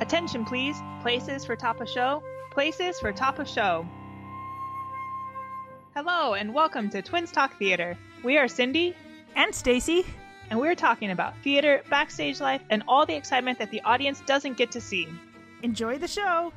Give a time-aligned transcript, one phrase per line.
[0.00, 0.80] Attention, please.
[1.02, 2.22] Places for top of show.
[2.52, 3.84] Places for top of show.
[5.96, 7.98] Hello, and welcome to Twins Talk Theater.
[8.22, 8.94] We are Cindy
[9.34, 10.06] and Stacy,
[10.50, 14.56] and we're talking about theater, backstage life, and all the excitement that the audience doesn't
[14.56, 15.08] get to see.
[15.64, 16.52] Enjoy the show.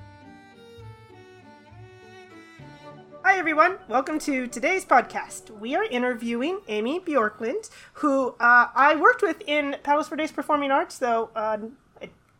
[3.23, 3.77] Hi, everyone.
[3.87, 5.49] Welcome to today's podcast.
[5.59, 10.99] We are interviewing Amy Bjorklund, who uh, I worked with in Palos Verdes Performing Arts,
[10.99, 11.57] though uh,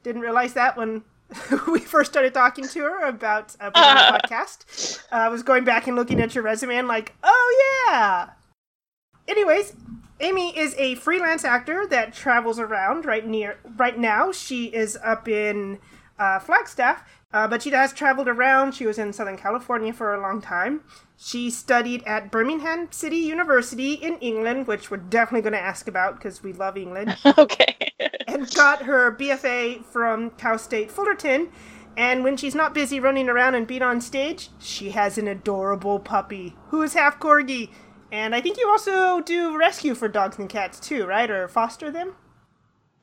[0.04, 1.04] didn't realize that when
[1.68, 5.00] we first started talking to her about a uh, podcast.
[5.12, 8.32] Uh, I was going back and looking at your resume and like, oh yeah.
[9.28, 9.74] Anyways,
[10.20, 13.58] Amy is a freelance actor that travels around right near.
[13.78, 15.80] Right now, she is up in
[16.20, 18.74] uh, Flagstaff, uh, but she has traveled around.
[18.74, 20.82] She was in Southern California for a long time.
[21.18, 26.16] She studied at Birmingham City University in England, which we're definitely going to ask about
[26.16, 27.16] because we love England.
[27.38, 27.76] okay.
[28.28, 31.50] and got her BFA from Cal State Fullerton.
[31.96, 36.00] And when she's not busy running around and being on stage, she has an adorable
[36.00, 37.70] puppy who is half corgi.
[38.12, 41.30] And I think you also do rescue for dogs and cats too, right?
[41.30, 42.16] Or foster them?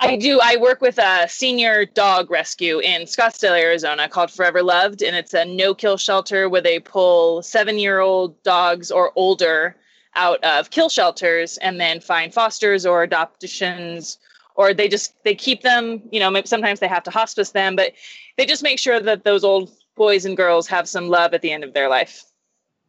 [0.00, 0.40] I do.
[0.42, 5.02] I work with a senior dog rescue in Scottsdale, Arizona called Forever Loved.
[5.02, 9.76] And it's a no kill shelter where they pull seven year old dogs or older
[10.14, 14.18] out of kill shelters and then find fosters or adoptions
[14.54, 17.92] or they just they keep them you know sometimes they have to hospice them but
[18.36, 21.52] they just make sure that those old boys and girls have some love at the
[21.52, 22.24] end of their life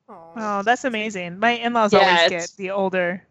[0.10, 3.22] oh that's amazing my in-laws yeah, always get the older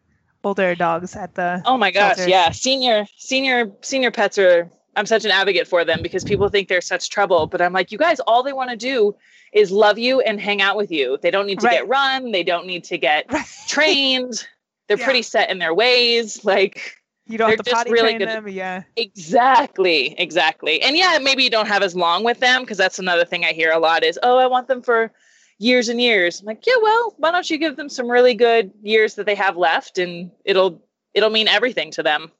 [0.44, 2.28] older dogs at the oh my gosh shelters.
[2.28, 6.68] yeah senior senior senior pets are i'm such an advocate for them because people think
[6.68, 9.14] they're such trouble but i'm like you guys all they want to do
[9.52, 11.80] is love you and hang out with you they don't need to right.
[11.80, 13.28] get run they don't need to get
[13.66, 14.46] trained
[14.86, 15.04] they're yeah.
[15.04, 18.28] pretty set in their ways like you don't have to potty really train good.
[18.28, 22.78] them yeah exactly exactly and yeah maybe you don't have as long with them because
[22.78, 25.12] that's another thing i hear a lot is oh i want them for
[25.58, 26.40] years and years.
[26.40, 29.34] I'm like, yeah, well, why don't you give them some really good years that they
[29.34, 30.82] have left, and it'll
[31.14, 32.30] it'll mean everything to them.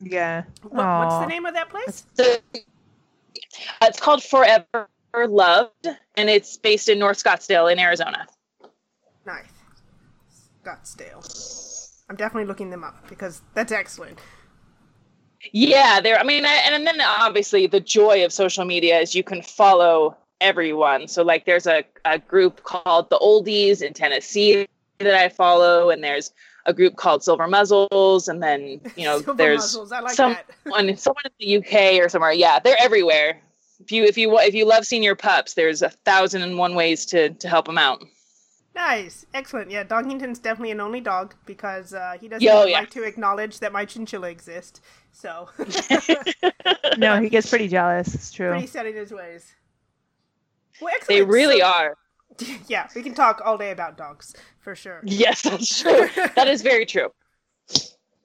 [0.00, 0.44] Yeah.
[0.62, 2.04] What, what's the name of that place?
[2.14, 2.36] So,
[3.82, 8.26] it's called Forever Loved, and it's based in North Scottsdale in Arizona.
[9.24, 9.46] Nice.
[10.64, 11.90] Scottsdale.
[12.08, 14.18] I'm definitely looking them up because that's excellent.
[15.52, 16.18] Yeah, there.
[16.18, 20.16] I mean, I, and then obviously the joy of social media is you can follow
[20.40, 21.08] everyone.
[21.08, 24.66] So like there's a, a group called the Oldies in Tennessee
[24.98, 26.32] that I follow, and there's
[26.66, 30.38] a group called Silver Muzzles, and then you know there's like someone
[30.96, 32.32] someone in the UK or somewhere.
[32.32, 33.40] Yeah, they're everywhere.
[33.80, 37.06] If you if you if you love senior pups, there's a thousand and one ways
[37.06, 38.04] to to help them out.
[38.74, 39.70] Nice, excellent.
[39.70, 42.80] Yeah, Dogington's definitely an only dog because uh, he doesn't Yo, yeah.
[42.80, 44.80] like to acknowledge that my chinchilla exists.
[45.12, 45.48] So
[46.98, 48.12] no, he gets pretty jealous.
[48.14, 48.50] It's true.
[48.50, 49.54] Pretty set in his ways.
[50.80, 51.96] Well, they really so, are.
[52.66, 55.00] Yeah, we can talk all day about dogs for sure.
[55.04, 56.08] Yes, that's true.
[56.34, 57.08] that is very true.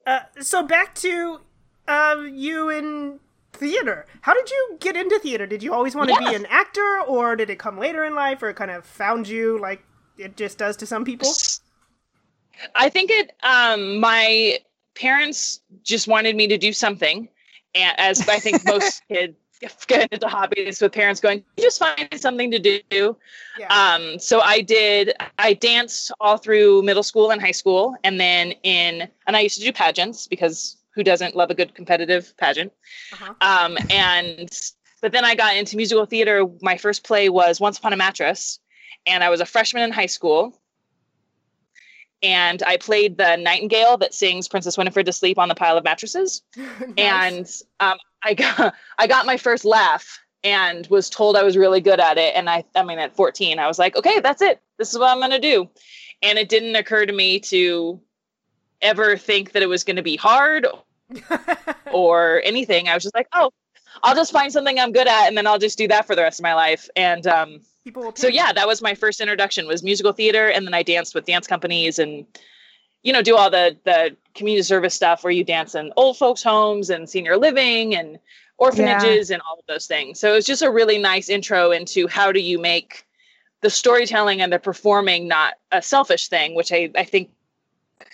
[0.07, 1.39] Uh, so back to
[1.87, 3.19] uh, you in
[3.53, 4.07] theater.
[4.21, 5.45] How did you get into theater?
[5.45, 8.41] Did you always want to be an actor, or did it come later in life,
[8.41, 9.83] or it kind of found you like
[10.17, 11.31] it just does to some people?
[12.73, 13.33] I think it.
[13.43, 14.57] Um, my
[14.95, 17.29] parents just wanted me to do something,
[17.75, 19.35] and as I think most kids
[19.87, 23.17] get into hobbies with parents going, just find something to do.
[23.57, 23.67] Yeah.
[23.67, 27.95] Um, so I did, I danced all through middle school and high school.
[28.03, 31.75] And then in, and I used to do pageants because who doesn't love a good
[31.75, 32.71] competitive pageant?
[33.13, 33.33] Uh-huh.
[33.41, 34.49] Um, and,
[35.01, 36.45] but then I got into musical theater.
[36.61, 38.59] My first play was Once Upon a Mattress.
[39.05, 40.59] And I was a freshman in high school
[42.21, 45.83] and I played the nightingale that sings Princess Winifred to sleep on the pile of
[45.83, 46.41] mattresses.
[46.57, 46.93] nice.
[46.97, 47.49] And
[47.79, 51.99] um, I got I got my first laugh and was told I was really good
[51.99, 52.35] at it.
[52.35, 54.61] And I I mean at 14, I was like, okay, that's it.
[54.77, 55.69] This is what I'm gonna do.
[56.21, 57.99] And it didn't occur to me to
[58.81, 60.67] ever think that it was gonna be hard
[61.91, 62.87] or anything.
[62.87, 63.51] I was just like, oh,
[64.03, 66.21] I'll just find something I'm good at and then I'll just do that for the
[66.21, 66.89] rest of my life.
[66.95, 67.61] And um
[68.15, 71.25] so yeah that was my first introduction was musical theater and then i danced with
[71.25, 72.25] dance companies and
[73.03, 76.43] you know do all the the community service stuff where you dance in old folks
[76.43, 78.19] homes and senior living and
[78.57, 79.35] orphanages yeah.
[79.35, 82.31] and all of those things so it was just a really nice intro into how
[82.31, 83.05] do you make
[83.61, 87.29] the storytelling and the performing not a selfish thing which i i think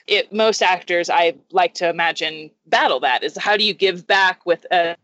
[0.07, 4.45] it most actors i like to imagine battle that is how do you give back
[4.45, 4.95] with a,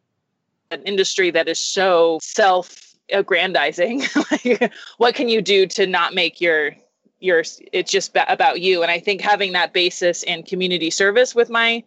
[0.69, 6.39] an industry that is so self aggrandizing like what can you do to not make
[6.39, 6.72] your
[7.21, 11.50] your it's just about you and i think having that basis in community service with
[11.50, 11.83] my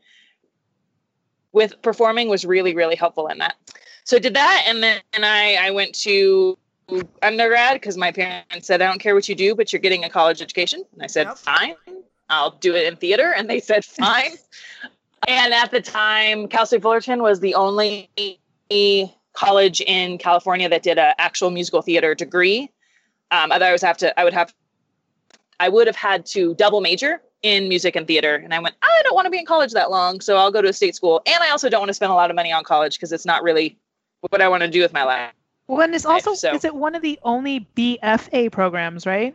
[1.53, 3.57] with performing was really really helpful in that
[4.05, 6.59] so I did that, and then and I I went to
[7.23, 10.11] undergrad because my parents said I don't care what you do, but you're getting a
[10.11, 10.85] college education.
[10.93, 11.39] And I said yep.
[11.39, 11.75] fine,
[12.29, 14.33] I'll do it in theater, and they said fine.
[15.27, 18.11] and at the time, Cal State Fullerton was the only
[19.33, 22.71] college in California that did an actual musical theater degree.
[23.31, 24.55] Um, otherwise, have to I would have
[25.65, 28.35] I would have had to double major in music and theater.
[28.35, 30.61] And I went, I don't want to be in college that long, so I'll go
[30.61, 31.23] to a state school.
[31.27, 33.25] And I also don't want to spend a lot of money on college because it's
[33.25, 33.79] not really
[34.21, 35.33] what I want to do with my life.
[35.67, 36.53] Well, and it's also so.
[36.53, 39.35] is it one of the only BFA programs, right?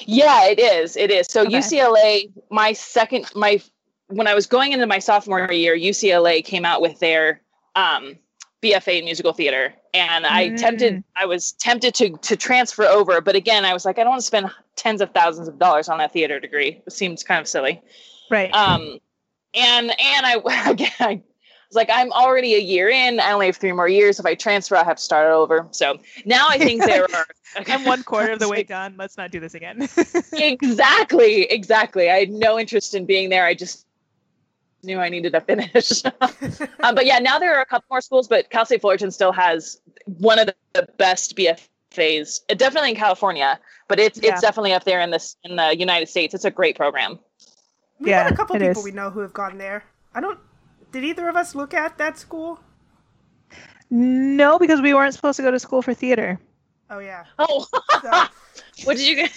[0.00, 0.96] Yeah, it is.
[0.96, 1.28] It is.
[1.30, 1.52] So okay.
[1.52, 3.62] UCLA, my second, my
[4.08, 7.42] when I was going into my sophomore year, UCLA came out with their
[7.76, 8.18] um,
[8.62, 10.58] BFA in musical theater, and I mm.
[10.58, 14.10] tempted, I was tempted to to transfer over, but again, I was like, I don't
[14.10, 16.82] want to spend tens of thousands of dollars on that theater degree.
[16.86, 17.80] It seems kind of silly,
[18.30, 18.52] right?
[18.54, 18.98] Um,
[19.54, 21.22] and and I again, I
[21.70, 23.20] was like, I'm already a year in.
[23.20, 24.18] I only have three more years.
[24.18, 25.66] If I transfer, I have to start over.
[25.70, 27.26] So now I think there are.
[27.66, 28.94] I'm one quarter of the way done.
[28.96, 29.88] Let's not do this again.
[30.32, 32.10] exactly, exactly.
[32.10, 33.44] I had no interest in being there.
[33.44, 33.86] I just
[34.82, 36.04] knew I needed to finish.
[36.82, 39.32] um, but yeah, now there are a couple more schools, but Cal State Fullerton still
[39.32, 39.80] has
[40.18, 44.32] one of the best BFAs, uh, definitely in California, but it's yeah.
[44.32, 46.34] it's definitely up there in this in the United States.
[46.34, 47.18] It's a great program.
[47.98, 48.84] We yeah, had a couple people is.
[48.84, 49.84] we know who have gone there.
[50.14, 50.38] I don't.
[50.92, 52.58] Did either of us look at that school?
[53.90, 56.40] No, because we weren't supposed to go to school for theater.
[56.88, 57.24] Oh yeah.
[57.38, 57.66] Oh.
[58.02, 58.10] So.
[58.84, 59.30] what did you get?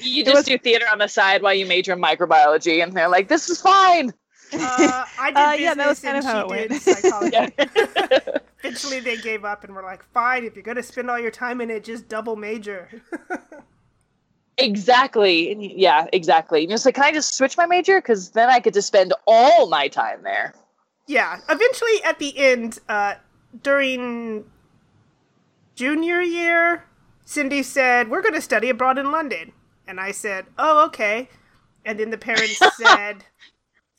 [0.00, 3.08] You just was, do theater on the side while you major in microbiology, and they're
[3.08, 4.12] like, "This is fine."
[4.52, 6.72] Uh, I did uh, yeah, that was kind of how it went.
[6.74, 7.52] Psychology.
[8.64, 11.60] Eventually, they gave up and were like, "Fine, if you're gonna spend all your time
[11.60, 12.88] in it, just double major."
[14.58, 15.74] exactly.
[15.76, 16.62] Yeah, exactly.
[16.62, 18.00] You're just like, can I just switch my major?
[18.00, 20.54] Because then I could just spend all my time there.
[21.06, 21.38] Yeah.
[21.48, 23.14] Eventually, at the end, uh,
[23.62, 24.44] during
[25.74, 26.84] junior year,
[27.28, 29.52] Cindy said, We're going to study abroad in London.
[29.86, 31.28] And I said, Oh, okay.
[31.84, 33.26] And then the parents said,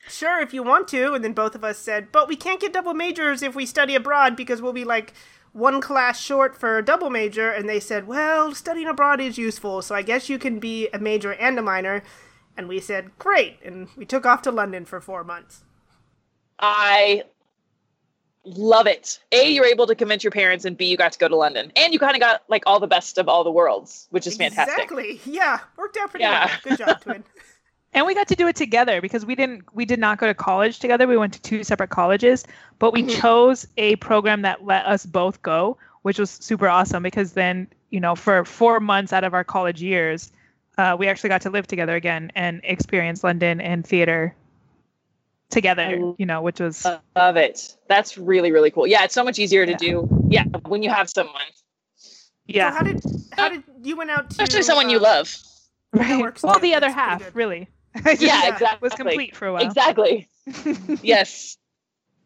[0.08, 1.14] Sure, if you want to.
[1.14, 3.94] And then both of us said, But we can't get double majors if we study
[3.94, 5.14] abroad because we'll be like
[5.54, 7.52] one class short for a double major.
[7.52, 10.98] And they said, Well, studying abroad is useful, so I guess you can be a
[10.98, 12.02] major and a minor.
[12.58, 13.60] And we said, Great.
[13.64, 15.64] And we took off to London for four months.
[16.58, 17.26] I
[18.58, 19.20] love it.
[19.32, 21.72] A, you're able to convince your parents, and B, you got to go to London,
[21.76, 24.38] and you kind of got like all the best of all the worlds, which is
[24.38, 24.76] fantastic.
[24.76, 25.22] Exactly.
[25.26, 26.46] Yeah, worked out pretty yeah.
[26.46, 26.58] well.
[26.64, 27.24] Good job, twin.
[27.94, 30.34] and we got to do it together because we didn't we did not go to
[30.34, 31.08] college together.
[31.08, 32.46] We went to two separate colleges,
[32.80, 33.20] but we mm-hmm.
[33.20, 38.00] chose a program that let us both go, which was super awesome because then you
[38.00, 40.32] know for four months out of our college years.
[40.78, 44.34] Uh, we actually got to live together again and experience London and theater
[45.50, 47.76] together, you know, which was I love it.
[47.88, 48.88] That's really really cool.
[48.88, 49.78] Yeah, it's so much easier to yeah.
[49.78, 50.28] do.
[50.30, 51.42] Yeah, when you have someone.
[52.46, 52.72] Yeah.
[52.72, 55.36] So how did how did you went out to especially someone uh, you love?
[55.92, 56.44] Right.
[56.44, 57.68] Well, the other half, really.
[58.20, 58.78] yeah, exactly.
[58.82, 59.64] Was complete for a while.
[59.64, 60.30] Exactly.
[61.02, 61.58] yes.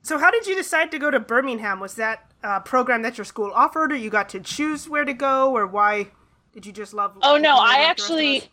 [0.02, 1.80] So, how did you decide to go to Birmingham?
[1.80, 5.14] Was that a program that your school offered, or you got to choose where to
[5.14, 6.10] go, or why
[6.52, 7.18] did you just love?
[7.22, 8.44] Oh no, I actually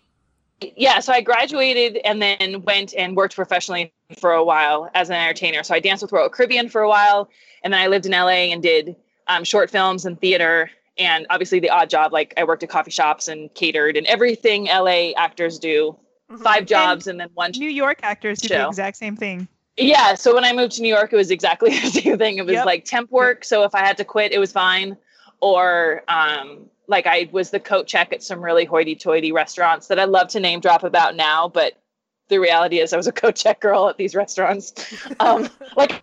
[0.77, 5.17] yeah, so I graduated and then went and worked professionally for a while as an
[5.17, 5.62] entertainer.
[5.62, 7.31] So I danced with Royal Caribbean for a while,
[7.63, 8.96] and then I lived in LA and did
[9.27, 12.13] um, short films and theater, and obviously the odd job.
[12.13, 15.96] Like I worked at coffee shops and catered and everything LA actors do.
[16.31, 16.43] Mm-hmm.
[16.43, 17.51] Five jobs and, and, then one.
[17.56, 19.49] New York actors do the exact same thing.
[19.77, 22.39] Yeah, so when I moved to New York, it was exactly the same thing.
[22.39, 22.67] It was yep.
[22.67, 23.44] like temp work.
[23.44, 24.96] So if I had to quit, it was fine.
[25.41, 30.05] Or um, like I was the coat check at some really hoity-toity restaurants that I
[30.05, 31.75] love to name drop about now, but
[32.29, 34.73] the reality is I was a coat check girl at these restaurants.
[35.20, 36.03] Um, like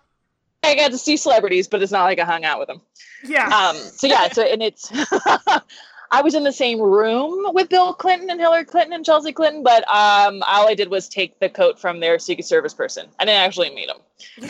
[0.63, 2.81] I got to see celebrities, but it's not like I hung out with them.
[3.23, 3.47] Yeah.
[3.47, 4.91] Um, so yeah, so and it's
[6.11, 9.63] I was in the same room with Bill Clinton and Hillary Clinton and Chelsea Clinton,
[9.63, 13.07] but um, all I did was take the coat from their Secret Service person.
[13.19, 13.97] I didn't actually meet them.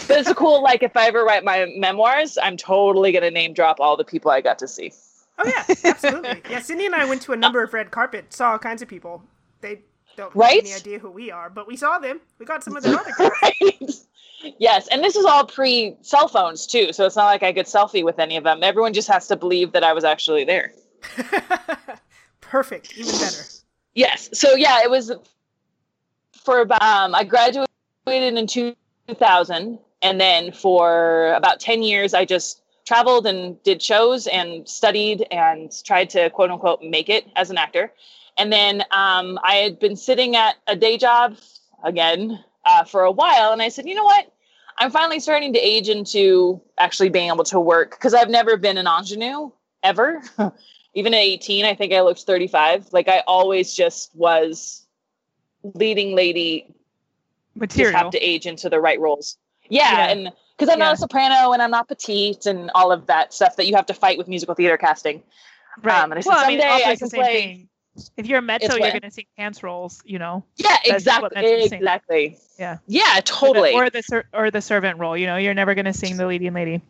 [0.07, 3.31] But it's a cool, like, if I ever write my memoirs, I'm totally going to
[3.31, 4.93] name drop all the people I got to see.
[5.39, 6.41] Oh yeah, absolutely.
[6.49, 8.87] yeah, Cindy and I went to a number of red carpet, saw all kinds of
[8.87, 9.23] people.
[9.61, 9.81] They
[10.15, 10.55] don't right?
[10.55, 12.19] have any idea who we are, but we saw them.
[12.39, 14.07] We got some of their autographs.
[14.59, 17.65] Yes, and this is all pre cell phones too, so it's not like I could
[17.65, 18.63] selfie with any of them.
[18.63, 20.73] Everyone just has to believe that I was actually there.
[22.41, 23.43] Perfect, even better.
[23.93, 24.29] Yes.
[24.33, 25.11] So yeah, it was
[26.33, 27.67] for about um, I graduated
[28.07, 34.67] in 2000 and then for about 10 years I just traveled and did shows and
[34.67, 37.91] studied and tried to quote unquote make it as an actor.
[38.37, 41.35] And then um, I had been sitting at a day job
[41.83, 44.31] again uh, for a while, and I said, you know what?
[44.77, 48.77] I'm finally starting to age into actually being able to work because I've never been
[48.77, 49.51] an ingenue
[49.83, 50.21] ever.
[50.93, 52.87] Even at 18, I think I looked 35.
[52.91, 54.85] Like I always just was
[55.73, 56.73] leading lady
[57.55, 57.91] Material.
[57.91, 59.37] just have to age into the right roles.
[59.69, 60.07] Yeah, Yeah.
[60.11, 60.85] and because I'm Yeah.
[60.85, 63.85] not a soprano and I'm not petite and all of that stuff that you have
[63.87, 65.21] to fight with musical theater casting.
[65.83, 66.01] right.
[66.01, 67.41] um, and I said, well, I mean, someday also I it's the can same play-
[67.41, 67.69] thing.
[68.15, 70.43] If you're a mezzo, you're going to sing pants roles, you know.
[70.55, 72.37] Yeah, exactly, exactly.
[72.59, 72.77] Yeah.
[72.87, 73.73] yeah, Or the- totally.
[73.73, 75.37] Or the or the servant role, you know.
[75.37, 76.81] You're never going to sing the leading lady.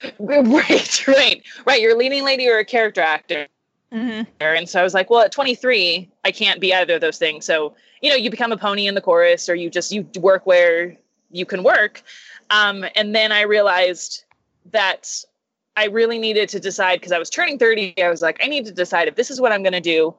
[0.18, 1.80] right, right, right.
[1.80, 3.46] You're a leading lady or a character actor.
[3.92, 4.22] Mm-hmm.
[4.40, 7.44] And so I was like, well, at 23, I can't be either of those things.
[7.44, 10.44] So, you know, you become a pony in the chorus or you just, you work
[10.46, 10.96] where
[11.30, 12.02] you can work.
[12.50, 14.24] Um, and then I realized
[14.72, 15.24] that
[15.76, 18.02] I really needed to decide because I was turning 30.
[18.02, 20.14] I was like, I need to decide if this is what I'm going to do.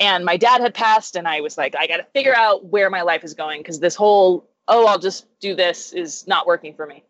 [0.00, 2.90] And my dad had passed, and I was like, I got to figure out where
[2.90, 6.74] my life is going because this whole, oh, I'll just do this is not working
[6.74, 7.04] for me.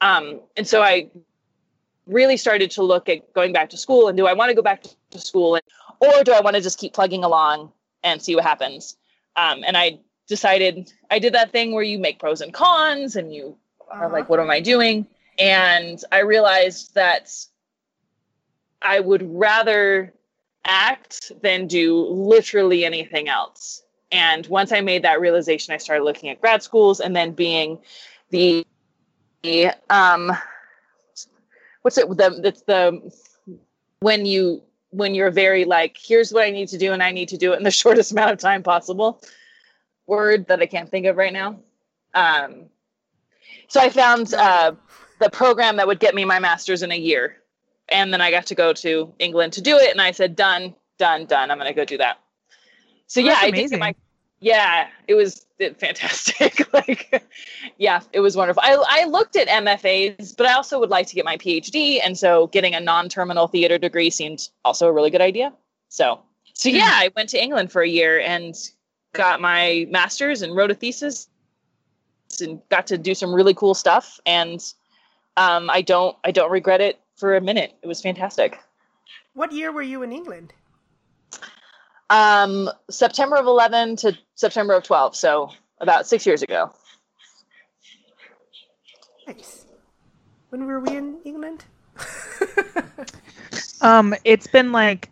[0.00, 1.08] Um, and so I
[2.12, 4.62] really started to look at going back to school and do I want to go
[4.62, 5.64] back to school and,
[6.00, 8.96] or do I want to just keep plugging along and see what happens?
[9.36, 13.34] Um, and I decided I did that thing where you make pros and cons and
[13.34, 13.56] you
[13.90, 15.06] are like, what am I doing?
[15.38, 17.34] And I realized that
[18.80, 20.12] I would rather
[20.64, 23.82] act than do literally anything else.
[24.10, 27.78] And once I made that realization, I started looking at grad schools and then being
[28.30, 28.64] the
[29.90, 30.32] um,
[31.82, 33.12] what's it the it's the
[34.00, 37.28] when you when you're very like here's what i need to do and i need
[37.28, 39.20] to do it in the shortest amount of time possible
[40.06, 41.58] word that i can't think of right now.
[42.14, 42.66] Um
[43.68, 44.72] so i found uh
[45.20, 47.36] the program that would get me my master's in a year.
[47.88, 50.74] And then i got to go to england to do it and i said done
[50.98, 51.50] done done.
[51.50, 52.18] I'm gonna go do that.
[53.06, 53.94] So yeah i did my
[54.42, 55.46] yeah it was
[55.78, 56.68] fantastic.
[56.74, 57.22] Like
[57.78, 58.62] yeah it was wonderful.
[58.64, 62.18] I, I looked at mfas but i also would like to get my phd and
[62.18, 65.52] so getting a non-terminal theater degree seemed also a really good idea.
[65.88, 66.20] So
[66.54, 66.76] so Hmm.
[66.76, 68.54] yeah i went to england for a year and
[69.14, 71.28] got my master's and wrote a thesis
[72.40, 74.60] and got to do some really cool stuff and
[75.36, 77.72] um, i don't i don't regret it for a minute.
[77.82, 78.58] It was fantastic.
[79.34, 80.52] What year were you in England?
[82.12, 85.50] Um, september of 11 to september of 12 so
[85.80, 86.70] about six years ago
[89.26, 89.64] Nice.
[90.50, 91.64] When were we in England?
[93.82, 95.10] Um, it's been like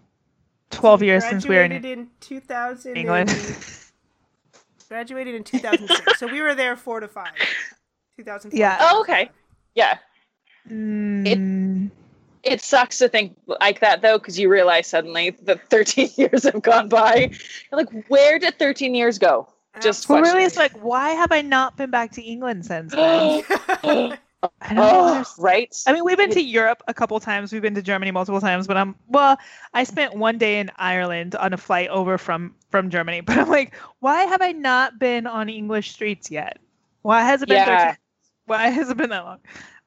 [0.70, 3.28] 12 years since we were in graduated in 2000 England.
[4.88, 7.32] graduated in 2006 so we were there four to five
[8.16, 8.78] 2004 Yeah.
[8.80, 9.30] oh okay
[9.74, 9.98] yeah
[10.70, 11.90] Mm, it
[12.60, 16.88] sucks to think like that though because you realize suddenly that 13 years have gone
[16.88, 17.30] by
[17.70, 19.48] You're like where did 13 years go
[19.80, 23.44] just well, really, it's like, why have I not been back to England since then?
[23.84, 24.16] oh,
[24.62, 25.44] I don't oh, understand.
[25.44, 27.52] right I mean, we've been to Europe a couple times.
[27.52, 29.38] We've been to Germany multiple times, but I'm well.
[29.74, 33.48] I spent one day in Ireland on a flight over from from Germany, but I'm
[33.48, 36.58] like, why have I not been on English streets yet?
[37.02, 37.58] Why has it been?
[37.58, 37.84] Yeah.
[37.90, 37.96] 13
[38.46, 39.38] Why has it been that long?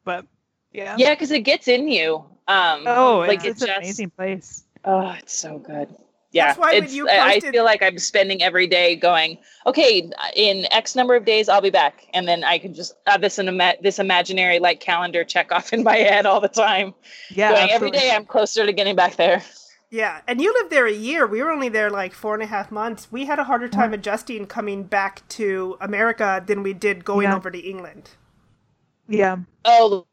[0.06, 0.28] But
[0.72, 0.96] yeah.
[1.00, 4.10] yeah because it gets in you um Oh, like it's, it's it's an just amazing
[4.12, 4.64] place.
[4.86, 5.94] oh it's so good
[6.32, 10.10] yeah That's why it's you I, I feel like i'm spending every day going okay
[10.36, 13.38] in x number of days i'll be back and then i can just have this
[13.38, 16.94] an ima- this imaginary like calendar check off in my head all the time
[17.30, 17.50] Yeah.
[17.52, 18.00] going every absolutely.
[18.00, 19.44] day i'm closer to getting back there
[19.92, 22.48] yeah and you lived there a year we were only there like four and a
[22.48, 27.06] half months we had a harder time adjusting coming back to america than we did
[27.06, 27.36] going Yeah.
[27.36, 28.10] over to england
[29.08, 29.38] Yeah.
[29.66, 30.08] oh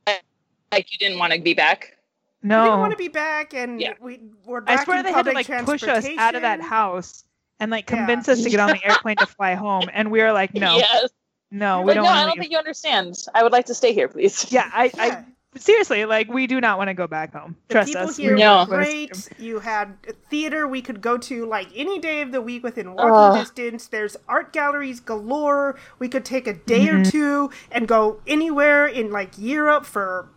[0.70, 1.96] like you didn't want to be back
[2.42, 3.92] we didn't want to be back and Yeah.
[4.00, 7.24] we were I swear in they had to like push us out of that house
[7.58, 7.96] and like Yeah.
[7.98, 10.76] convince us to get on the airplane to fly home, and we were like, no,
[10.78, 11.10] yes
[11.52, 12.40] no, we Like, don't no want i don't leave.
[12.42, 15.02] think you understand i would like to stay here please Yeah, I, Yeah.
[15.02, 15.24] I
[15.58, 17.56] seriously like we do not want to go back home.
[17.68, 18.16] The Trust people us.
[18.16, 18.60] here No.
[18.60, 19.28] were great.
[19.36, 19.96] You had
[20.30, 23.34] theater we could go to like any day of the week within walking Ugh.
[23.36, 23.88] distance.
[23.88, 25.76] There's art galleries galore.
[25.98, 27.00] We could take a day Mm-hmm.
[27.00, 30.28] or two and go anywhere in like Europe for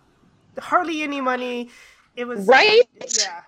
[0.60, 1.70] hardly any money.
[2.16, 2.82] It was right
[3.20, 3.42] Yeah.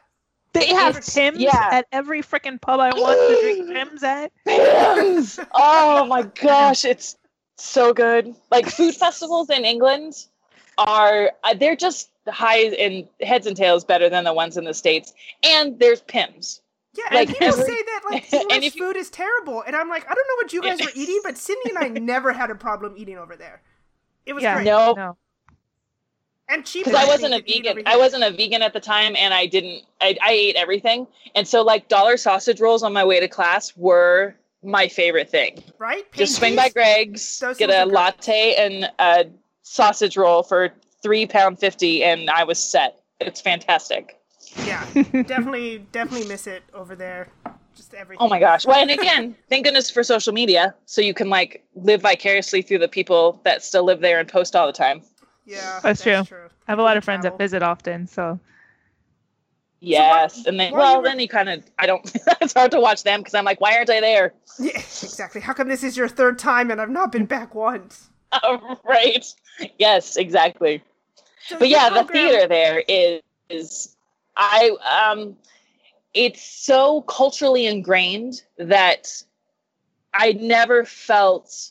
[0.53, 1.69] They have It's- Pimm's yeah.
[1.71, 4.31] at every freaking pub I want to drink Pimm's at.
[4.45, 5.39] Pimm's!
[5.53, 7.17] oh my gosh, it's
[7.57, 8.33] so good.
[8.51, 10.13] Like food festivals in England
[10.77, 14.73] are uh, they're just high in heads and tails better than the ones in the
[14.73, 15.13] states.
[15.43, 16.61] And there's Pimm's.
[16.97, 19.75] Yeah, Like, and people every- say that like and English you- food is terrible, and
[19.75, 22.31] I'm like, I don't know what you guys were eating, but Cindy and I never
[22.31, 23.61] had a problem eating over there.
[24.25, 24.93] It was Yeah, great No.
[24.93, 25.17] no.
[26.47, 26.85] And cheap.
[26.85, 27.83] Because I wasn't a vegan.
[27.85, 31.07] I wasn't a vegan at the time and I didn't I, I ate everything.
[31.33, 34.35] And so like dollar sausage rolls on my way to class were
[34.65, 35.63] my favorite thing.
[35.79, 36.11] right.
[36.13, 39.25] Just swing by Greggs, Those get a are latte and a
[39.61, 40.71] sausage roll for
[41.01, 42.99] three pound fifty, and I was set.
[43.19, 44.19] It's fantastic.
[44.65, 47.29] Yeah, definitely, definitely miss it over there.
[47.75, 48.25] Just everything.
[48.25, 48.65] Oh my gosh!
[48.65, 52.79] Well, and again, thank goodness for social media, so you can like live vicariously through
[52.79, 55.01] the people that still live there and post all the time.
[55.45, 56.23] Yeah, That's true.
[56.23, 56.49] true.
[56.67, 58.39] I have a lot of People friends that visit often, so
[59.81, 62.03] Yes, and then well, were- then you kind of I don't.
[62.41, 64.33] it's hard to watch them because I'm like, why aren't I there?
[64.59, 65.41] Yeah, exactly.
[65.41, 68.09] How come this is your third time and I've not been back once?
[68.83, 69.25] right?
[69.77, 70.83] Yes, exactly.
[71.47, 73.95] So but yeah, the program- theater there is, is
[74.37, 74.71] I
[75.11, 75.35] um
[76.15, 79.11] it's so culturally ingrained that
[80.13, 81.69] I never felt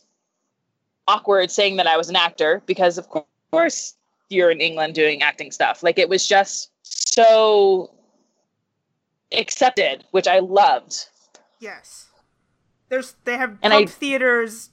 [1.08, 3.94] awkward saying that I was an actor because of cour- course
[4.30, 5.82] you're in England doing acting stuff.
[5.82, 7.90] Like it was just so
[9.32, 11.06] accepted, which I loved.
[11.61, 12.06] Yes.
[12.88, 14.70] There's they have And pub I- theaters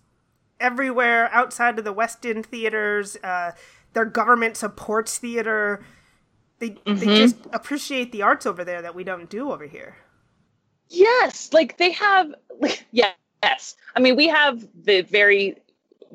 [0.60, 3.18] everywhere outside of the West End theaters.
[3.24, 3.52] Uh,
[3.94, 5.84] their government supports theater.
[6.60, 7.18] They they Mhm.
[7.18, 9.98] just appreciate the arts over there that we don't do over here.
[10.90, 12.34] Yes, like they have.
[12.60, 15.58] Like, yes, I mean we have the very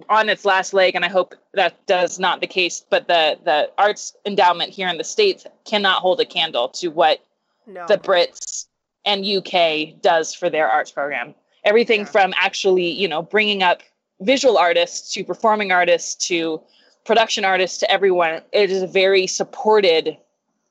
[0.09, 2.85] on its last leg, and I hope that does not the case.
[2.89, 7.21] But the the arts endowment here in the states cannot hold a candle to what
[7.67, 7.87] No.
[7.87, 8.67] the Brits
[9.05, 11.35] and UK does for their arts program.
[11.65, 12.07] Everything Yeah.
[12.07, 13.83] from actually, you know, bringing up
[14.21, 16.61] visual artists to performing artists to
[17.05, 18.43] production artists to everyone.
[18.53, 20.17] It is a very supported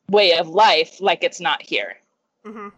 [0.10, 1.98] way of life, like it's not here
[2.44, 2.70] hmm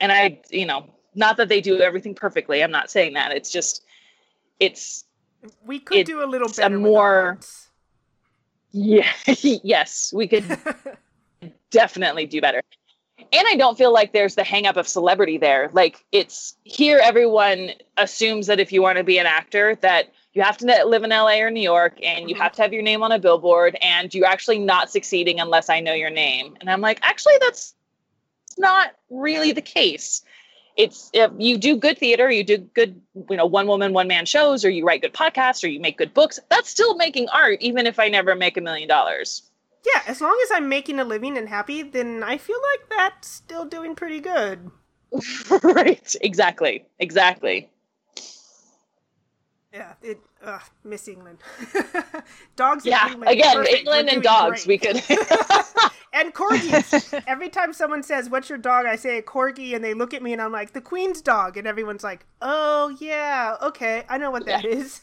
[0.00, 2.62] and I, you know, not that they do everything perfectly.
[2.62, 3.32] I'm not saying that.
[3.32, 3.84] It's just,
[4.60, 5.04] it's
[5.66, 7.38] We could It's do a little a better with more-
[8.72, 10.44] yeah, yes, we could
[11.70, 12.62] definitely do better.
[13.32, 15.70] And I don't feel like there's the hang up of celebrity there.
[15.72, 20.42] Like it's here, everyone assumes that if you want to be an actor, that you
[20.42, 22.40] have to live in LA or New York and you Mhm.
[22.40, 25.80] have to have your name on a billboard and you're actually not succeeding unless I
[25.80, 26.56] know your name.
[26.60, 27.74] And I'm like, actually, that's
[28.56, 30.22] not really the case.
[30.80, 34.24] It's if you do good theater, you do good, you know, one woman, one man
[34.24, 36.40] shows, or you write good podcasts, or you make good books.
[36.48, 39.42] That's still making art, even if I never make a million dollars.
[39.84, 43.28] yeah, as long as I'm making a living and happy, then I feel like that's
[43.28, 44.70] still doing pretty good.
[45.62, 46.14] right.
[46.20, 46.84] Exactly.
[46.98, 47.68] Exactly.
[49.72, 50.18] Yeah, it.
[50.42, 51.38] Uh, miss England.
[52.56, 52.84] dogs.
[52.84, 53.08] in Yeah.
[53.08, 53.78] England, Again, perfect.
[53.78, 54.64] England and dogs.
[54.64, 54.66] great.
[54.66, 54.96] We could.
[56.12, 57.22] and corgis.
[57.28, 60.22] Every time someone says, "What's your dog?" I say a corgi, and they look at
[60.22, 64.30] me, and I'm like, "The Queen's dog," and everyone's like, "Oh yeah, okay, I know
[64.32, 65.02] what that is."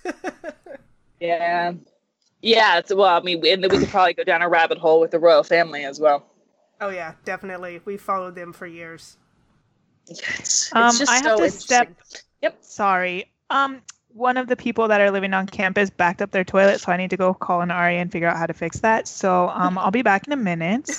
[1.19, 1.73] yeah.
[2.41, 2.77] Yeah.
[2.79, 5.11] It's, well, I mean, and then we could probably go down a rabbit hole with
[5.11, 6.25] the royal family as well.
[6.81, 7.79] oh yeah, definitely.
[7.85, 9.17] We followed them for years.
[10.09, 11.95] It's, Um, just I have so to interesting.
[12.39, 13.31] step- sorry.
[13.49, 13.81] Um,
[14.17, 16.97] one of the people that are living on campus backed up their toilet, so I
[16.97, 19.07] need to go call an RA and figure out how to fix that.
[19.07, 20.89] So um, I'll be back in a minute.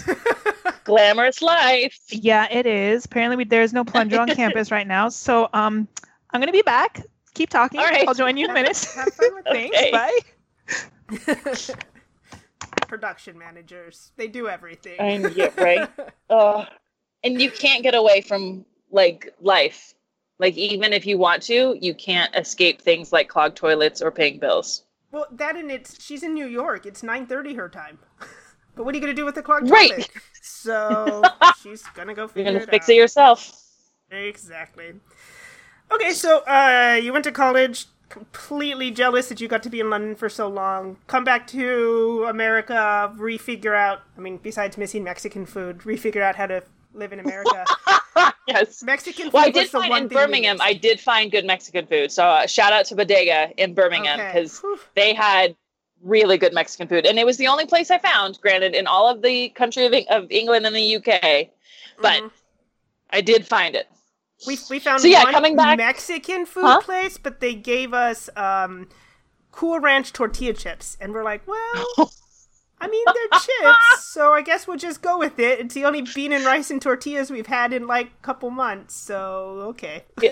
[0.85, 1.98] Glamorous life.
[2.11, 3.04] Yeah, it is.
[3.04, 5.09] Apparently, we, there's no plunger on campus right now.
[5.09, 5.88] So um,
[6.31, 7.02] I'm gonna be back.
[7.35, 7.81] Keep talking.
[7.81, 8.07] All right.
[8.07, 8.76] I'll join you in a minute.
[8.94, 9.76] Have fun with Thanks.
[9.76, 9.90] Okay.
[9.90, 10.20] Bye.
[12.87, 14.98] Production managers, they do everything.
[14.98, 15.90] I know, right?
[16.31, 16.64] Oh,
[17.22, 19.94] and you can't get away from like life.
[20.38, 24.38] Like even if you want to, you can't escape things like clogged toilets or paying
[24.38, 24.85] bills.
[25.11, 26.87] well, that and it's she's in New York.
[26.87, 27.98] It's 9:30 her time.
[28.77, 29.90] but what are you gonna do with the clogged Right.
[29.90, 30.11] toilet?
[30.40, 32.90] So she's gonna go You're gonna it fix out.
[32.90, 33.62] it yourself.
[34.11, 34.94] Exactly.
[35.90, 37.87] Okay, so uh, you went to college.
[38.09, 40.96] Completely jealous that you got to be in London for so long.
[41.09, 44.01] Come back to America, refigure out.
[44.16, 46.62] I mean, besides missing Mexican food, refigure out how to
[46.94, 47.64] live in America.
[48.49, 48.83] yes.
[48.83, 50.59] Mexican food Well, I did find in Birmingham.
[50.61, 52.11] I did find good Mexican food.
[52.12, 54.79] So uh, shout out to Bodega in Birmingham because Whew.
[54.94, 55.57] they had
[56.03, 58.38] really good Mexican food, and it was the only place I found.
[58.40, 61.49] Granted, in all of the country of, of England and the UK,
[62.01, 62.31] but Mhm.
[63.11, 63.88] I did find it.
[64.47, 66.81] we we found So, yeah, one coming back- Mexican food Huh?
[66.83, 68.88] place, but they gave us um,
[69.51, 72.12] Cool Ranch tortilla chips, and we're like, well.
[72.81, 75.61] I mean, they're chips, so I guess we'll just go with it.
[75.61, 78.95] It's the only bean and rice and tortillas we've had in like a couple months,
[78.95, 80.05] so okay.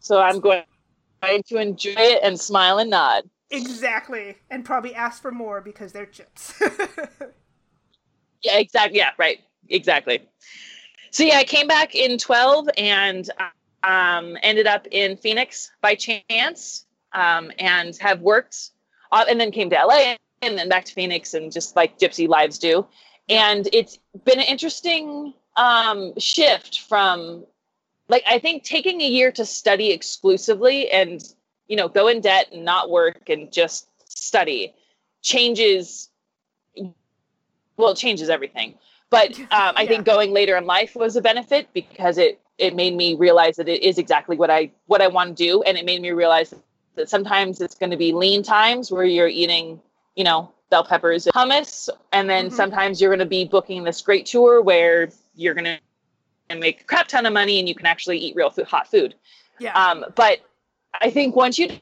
[0.00, 0.62] so I'm going
[1.22, 3.24] going to enjoy it and smile and nod.
[3.50, 4.36] exactly.
[4.50, 6.60] And probably ask for more because they're chips.
[8.42, 8.98] Yeah, exactly.
[8.98, 9.40] Yeah, right.
[9.68, 10.22] Exactly.
[11.10, 13.28] So yeah, I came back in 12 and
[13.82, 18.70] um, ended up in Phoenix by chance um, and have worked
[19.12, 22.28] uh, and then came to LA and then back to Phoenix and just like gypsy
[22.28, 22.86] lives do.
[23.28, 27.44] And it's been an interesting um, shift from
[28.08, 31.22] like I think taking a year to study exclusively and
[31.68, 34.74] you know go in debt and not work and just study
[35.22, 36.10] changes
[37.76, 38.74] well it changes everything
[39.10, 39.88] but um, i Yeah.
[39.88, 43.68] think going later in life was a benefit because it it made me realize that
[43.68, 46.50] it is exactly what i what i want to do and it made me realize
[46.50, 46.60] that
[47.06, 49.80] sometimes it's going to be lean times where you're eating
[50.16, 52.52] you know bell peppers and hummus and then Mhm.
[52.52, 55.64] sometimes you're going to be booking this great tour where you're going
[56.50, 58.86] to make a crap ton of money and you can actually eat real food, hot
[58.90, 59.14] food
[59.58, 59.72] Yeah.
[59.74, 60.38] um, but
[61.00, 61.78] I think once you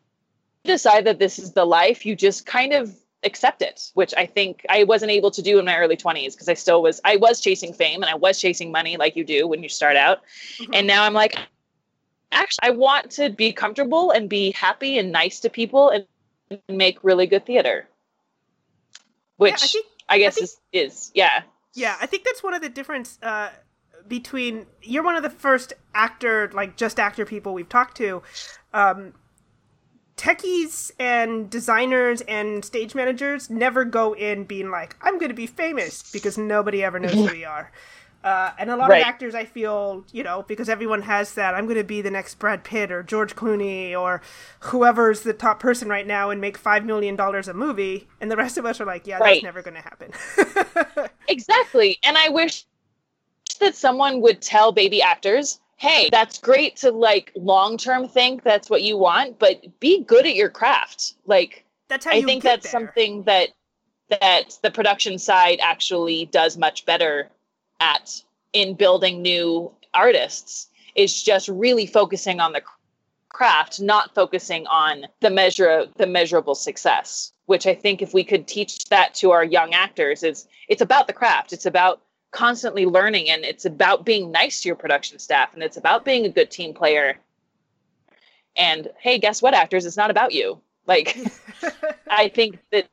[0.64, 4.64] decide that this is the life, you just kind of accept it, which I think
[4.68, 7.40] I wasn't able to do in my early 20s because I still was I was
[7.40, 10.20] chasing fame and I was chasing money like you do when you start out.
[10.58, 10.70] Mhm.
[10.74, 11.38] And now I'm like
[12.32, 16.06] actually I want to be comfortable and be happy and nice to people and
[16.68, 17.88] make really good theater.
[19.36, 21.42] Which I think- I guess think- is is yeah.
[21.74, 23.50] Yeah, I think that's one of the difference uh,
[24.08, 28.22] between you're one of the first actor, like just actor people we've talked to.
[28.72, 29.12] Um,
[30.16, 35.46] techies and designers and stage managers never go in being like, "I'm going to be
[35.46, 37.70] famous," because nobody ever knows who we are.
[38.26, 39.02] Uh, and a lot Right.
[39.02, 42.10] of actors, I feel, you know, because everyone has that, I'm going to be the
[42.10, 44.20] next Brad Pitt or George Clooney or
[44.60, 48.08] whoever's the top person right now and make $5 million a movie.
[48.20, 50.10] And the rest of us are like, yeah, that's never going to happen.
[51.28, 51.98] Exactly.
[52.04, 52.64] And I wish
[53.60, 58.70] that someone would tell baby actors, hey, that's great to like long term think that's
[58.70, 61.14] what you want, but be good at your craft.
[61.26, 62.70] Like, that's how I think that's there.
[62.70, 63.50] something that
[64.20, 67.28] that the production side actually does much better
[67.80, 70.68] at in building new artists.
[70.94, 72.62] Is just really focusing on the
[73.28, 78.46] craft not focusing on the measure the measurable success which i think if we could
[78.46, 81.52] teach that to our young actors is it's about the craft.
[81.52, 85.76] It's about constantly learning and it's about being nice to your production staff and it's
[85.76, 87.16] about being a good team player.
[88.56, 89.86] And hey guess what actors?
[89.86, 90.60] It's not about you.
[90.86, 91.16] Like
[92.08, 92.88] I think that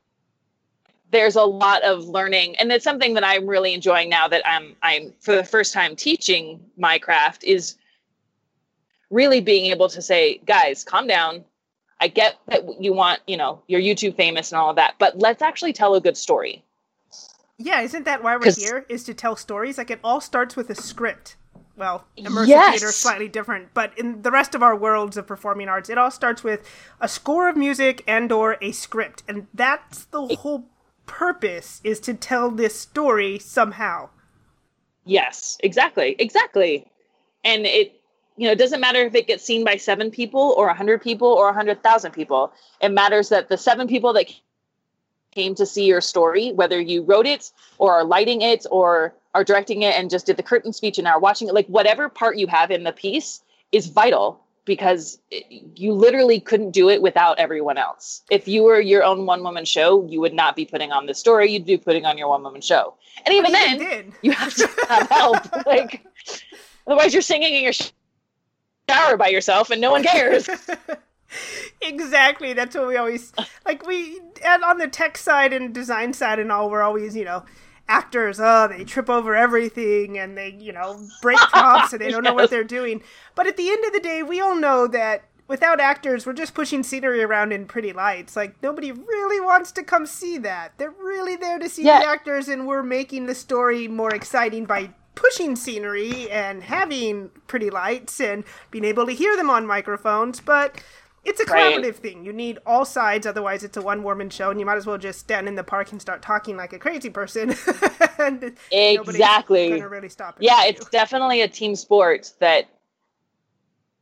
[1.14, 4.74] there's a lot of learning, and it's something that I'm really enjoying now that I'm
[4.82, 7.76] I'm for the first time teaching my craft is
[9.10, 11.44] really being able to say, guys, calm down.
[12.00, 15.18] I get that you want, you know, you're YouTube famous and all of that, but
[15.18, 16.62] let's actually tell a good story.
[17.56, 19.78] Yeah, isn't that why we're here is to tell stories?
[19.78, 21.36] Like it all starts with a script.
[21.76, 22.70] Well, immersive Yes.
[22.72, 25.98] theater is slightly different, but in the rest of our worlds of performing arts, it
[25.98, 26.68] all starts with
[27.00, 30.68] a score of music and or a script, and that's the whole
[31.06, 34.10] purpose is to tell this story somehow.
[35.04, 36.86] Yes, exactly, exactly.
[37.44, 38.00] And it,
[38.36, 41.02] you know, it doesn't matter if it gets seen by seven people or a hundred
[41.02, 42.52] people or a hundred thousand people.
[42.80, 44.26] It matters that the seven people that
[45.34, 49.44] came to see your story, whether you wrote it or are lighting it or are
[49.44, 52.38] directing it and just did the curtain speech and are watching it, like whatever part
[52.38, 57.76] you have in the piece is vital because you literally couldn't do it without everyone
[57.76, 58.22] else.
[58.30, 61.18] If you were your own one woman show, you would not be putting on this
[61.18, 61.50] story.
[61.50, 62.94] You'd be putting on your one woman show.
[63.24, 65.66] And even But then, you you have to have help.
[65.66, 66.04] like,
[66.86, 67.72] otherwise, you're singing in your
[68.88, 70.48] shower by yourself, and no one cares.
[71.82, 72.52] exactly.
[72.54, 73.32] That's what we always
[73.66, 73.86] like.
[73.86, 77.44] We and on the tech side and design side and all, we're always you know
[77.88, 78.38] actors.
[78.40, 82.34] Oh, they trip over everything and they you know break props and they don't know
[82.34, 83.02] what they're doing.
[83.34, 85.24] But at the end of the day, we all know that.
[85.46, 88.34] Without actors, we're just pushing scenery around in pretty lights.
[88.34, 90.72] Like nobody really wants to come see that.
[90.78, 92.00] They're really there to see Yeah.
[92.00, 97.68] the actors, and we're making the story more exciting by pushing scenery and having pretty
[97.68, 100.40] lights and being able to hear them on microphones.
[100.40, 100.82] But
[101.24, 101.76] it's a Right.
[101.76, 102.24] collaborative thing.
[102.24, 104.98] You need all sides, otherwise it's a one woman show, and you might as well
[104.98, 107.54] just stand in the park and start talking like a crazy person.
[108.18, 109.70] and Exactly.
[109.70, 110.36] gonna really stop.
[110.40, 110.86] yeah, it's you.
[110.92, 112.66] definitely a team sport that.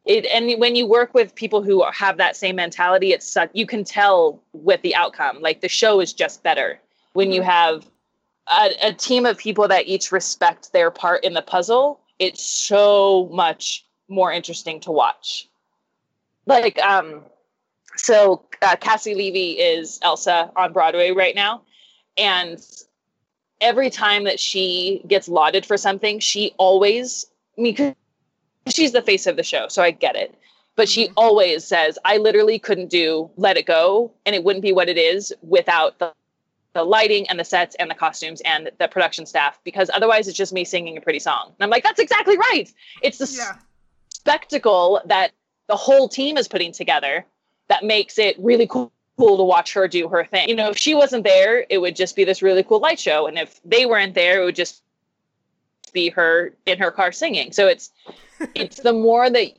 [0.05, 3.85] It, and when you work with people who have that same mentality, it's you can
[3.85, 5.39] tell with the outcome.
[5.41, 6.81] Like the show is just better
[7.13, 7.45] when you Mhm.
[7.45, 7.87] have
[8.49, 12.01] a, a team of people that each respect their part in the puzzle.
[12.19, 15.49] It's so much more interesting to watch.
[16.47, 17.23] Like, um,
[17.97, 21.63] so uh, Caissie Levy is Elsa on Broadway right now,
[22.17, 22.61] and
[23.61, 27.27] every time that she gets lauded for something, she always,
[27.57, 27.95] I mean,
[28.69, 30.35] she's the face of the show, so I get it.
[30.75, 31.13] But she Mhm.
[31.17, 34.99] always says, I literally couldn't do Let It Go, and it wouldn't be what it
[34.99, 36.13] is without the,
[36.73, 40.37] the lighting and the sets and the costumes and the production staff, because otherwise it's
[40.37, 41.49] just me singing a pretty song.
[41.49, 42.73] And I'm like, that's exactly right.
[43.03, 43.59] It's the yeah.
[44.09, 45.33] spectacle that
[45.73, 47.25] the whole team is putting together
[47.69, 50.49] that makes it really cool cool to watch her do her thing.
[50.49, 53.27] You know, if she wasn't there, it would just be this really cool light show.
[53.27, 54.83] And if they weren't there, it would just
[55.93, 57.53] be her in her car singing.
[57.53, 57.91] So it's
[58.55, 59.53] it's the more that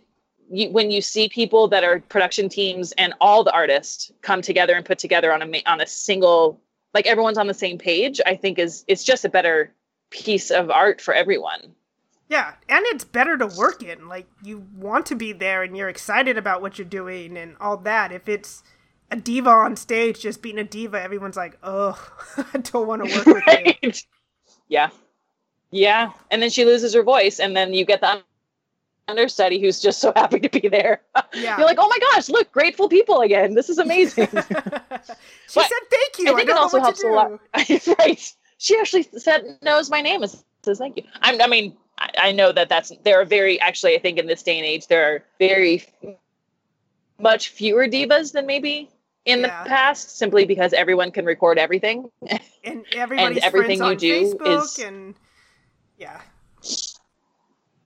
[0.52, 4.76] you, when you see people that are production teams and all the artists come together
[4.76, 6.62] and put together on a on a single
[6.94, 9.74] like everyone's on the same page i think is it's just a better
[10.12, 11.74] piece of art for everyone
[12.30, 14.08] Yeah, and it's better to work in.
[14.08, 17.78] Like you want to be there and you're excited about what you're doing and all
[17.78, 18.12] that.
[18.12, 18.64] If it's
[19.12, 21.98] a diva on stage just being a diva, everyone's like, "Oh,
[22.54, 23.94] I don't want to work with you."
[24.70, 24.90] yeah
[25.72, 28.22] yeah and then she loses her voice and then you get the
[29.08, 31.02] understudy who's just so happy to be there
[31.34, 31.58] Yeah.
[31.58, 34.28] you're like oh my gosh look grateful people again this is amazing
[35.48, 36.32] she But said thank you.
[36.32, 37.32] I think don't it also helps a lot.
[38.00, 38.34] right.
[38.58, 40.32] She actually said knows my name and
[40.64, 41.04] says thank you.
[41.22, 43.96] I'm, I mean, I, I know that that's there are very actually.
[43.96, 45.84] I think in this day and age there are very
[47.20, 48.90] much fewer divas than maybe
[49.26, 49.64] in Yeah.
[49.64, 52.10] the past, simply because everyone can record everything.
[52.64, 55.16] And everybody's everything friends you on do Facebook is- and
[55.98, 56.22] yeah.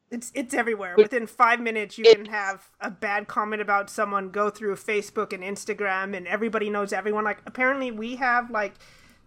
[0.09, 0.93] It's it's everywhere.
[0.95, 4.75] But- Within five minutes, you It- can have a bad comment about someone go through
[4.77, 7.25] Facebook and Instagram, and everybody knows everyone.
[7.25, 8.75] Like apparently, we have like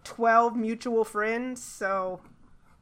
[0.03, 2.21] twelve mutual friends, so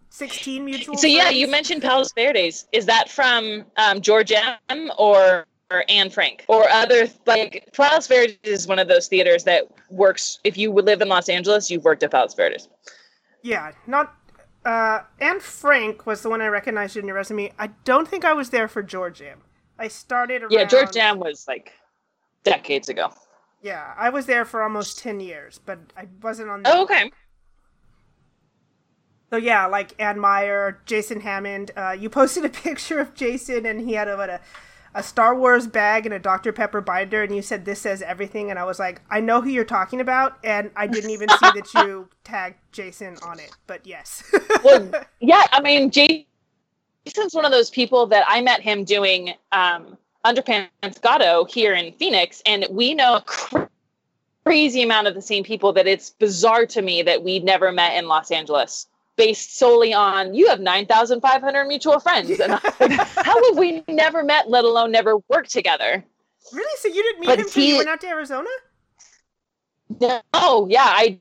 [0.09, 0.97] sixteen mutual.
[0.97, 2.67] so yeah, you mentioned Palos Verdes.
[2.71, 5.45] Is that from um, George M or?
[5.71, 10.39] Or Anne Frank, or other like Palos Verdes is one of those theaters that works.
[10.43, 12.67] If you live in Los Angeles, you've worked at Palos Verdes.
[13.43, 14.15] Yeah, not.
[14.65, 17.53] Uh, Anne Frank was the one I recognized in your resume.
[17.59, 19.41] I don't think I was there for George M.
[19.77, 20.51] I started around.
[20.53, 21.71] Yeah, George M was like
[22.43, 23.13] decades ago.
[23.61, 26.63] Yeah, I was there for almost ten years, but I wasn't on.
[26.63, 27.11] The, Oh, okay.
[29.29, 31.71] So yeah, like Ann Meyer, Jason Hammond.
[31.75, 34.41] Uh, you posted a picture of Jason, and he had a, what, a
[34.93, 38.49] a Star Wars bag and a Dr Pepper binder, and you said this says everything,
[38.49, 41.49] and I was like, I know who you're talking about, and I didn't even see
[41.53, 44.23] that you tagged Jason on it, but yes.
[44.63, 44.89] Well,
[45.19, 51.01] yeah, I mean, Jason's one of those people that I met him doing um, Underpants
[51.01, 53.21] Godot here in Phoenix, and we know
[53.53, 53.69] a
[54.43, 57.95] crazy amount of the same people that it's bizarre to me that we never met
[57.95, 58.87] in Los Angeles.
[59.19, 62.91] Based solely on you have nine thousand five hundred mutual friends, and like,
[63.25, 66.05] how have we never met, let alone never worked together?
[66.53, 66.77] really?
[66.77, 68.49] So you didn't meet But him till you went out to Arizona?
[70.33, 71.19] Oh yeah, I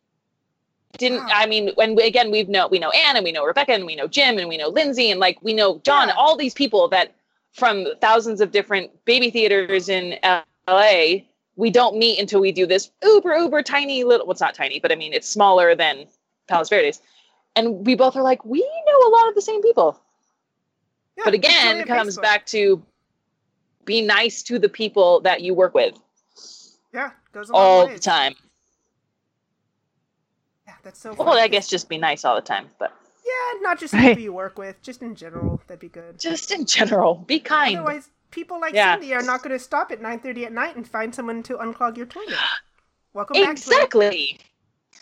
[0.96, 1.24] didn't.
[1.24, 1.28] Wow.
[1.32, 3.84] I mean, when we, again we've know we know Anne and we know Rebecca and
[3.86, 6.08] we know Jim and we know Lindsay and like we know John.
[6.08, 6.14] Yeah.
[6.14, 7.14] All these people that
[7.52, 10.18] from thousands of different baby theaters in
[10.68, 11.24] LA.
[11.56, 14.26] We don't meet until we do this uber uber tiny little.
[14.26, 16.06] Well, it's not tiny, but I mean it's smaller than
[16.46, 17.00] Palos Verdes.
[17.58, 20.00] And we both are like, we know a lot of the same people.
[21.16, 22.22] Yeah, but again, only comes Facebook.
[22.22, 22.80] back to
[23.84, 25.98] be nice to the people that you work with
[26.94, 27.96] Yeah, goes all ways.
[27.96, 28.34] the time.
[30.68, 31.14] Yeah, that's so.
[31.14, 31.40] Well, funny.
[31.40, 32.92] I guess just be nice all the time, but
[33.24, 34.08] Yeah, not just Right.
[34.10, 36.18] people you work with, just in general, that'd be good.
[36.20, 37.76] just in general, be kind.
[37.76, 38.94] Otherwise, people like Yeah.
[38.94, 41.96] Cindy are not going to stop at 9:30 at night and find someone to unclog
[41.96, 42.36] your toilet.
[43.14, 43.50] Welcome back.
[43.50, 44.38] Exactly.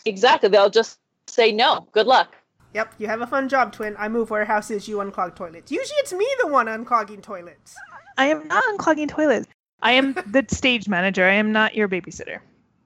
[0.05, 0.49] Exactly.
[0.49, 1.87] They'll just say no.
[1.91, 2.33] Good luck.
[2.73, 3.95] Yep, you have a fun job, Twin.
[3.97, 5.71] I move warehouses, you unclog toilets.
[5.71, 7.75] Usually, it's me the one unclogging toilets.
[8.17, 9.47] I am not unclogging toilets.
[9.81, 11.25] I am the stage manager.
[11.25, 12.39] I am not your babysitter.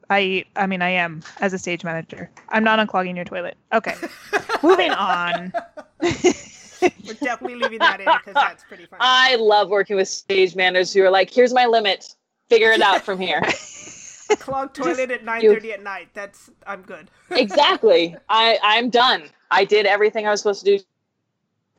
[0.10, 2.30] I I mean I am as a stage manager.
[2.50, 3.58] I'm not unclogging your toilet.
[3.74, 3.96] Okay.
[4.64, 5.54] Moving on.
[6.02, 9.00] We're definitely leaving that in because that's pretty funny.
[9.00, 12.16] I love working with stage managers who are like, "Here's my limit.
[12.50, 13.42] Figure it out from here."
[14.40, 16.10] Clogged toilet at 9:30 at night.
[16.14, 17.10] That's I'm good.
[17.32, 18.16] exactly.
[18.30, 19.24] I I'm done.
[19.50, 20.84] I did everything I was supposed to do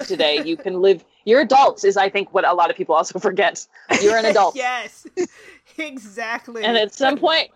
[0.01, 0.43] today.
[0.45, 1.05] You can live.
[1.25, 3.67] You're adults, is I think what a lot of people also forget.
[4.01, 4.57] You're an adult.
[4.57, 5.07] yes,
[5.79, 6.65] exactly.
[6.65, 7.51] And at some point,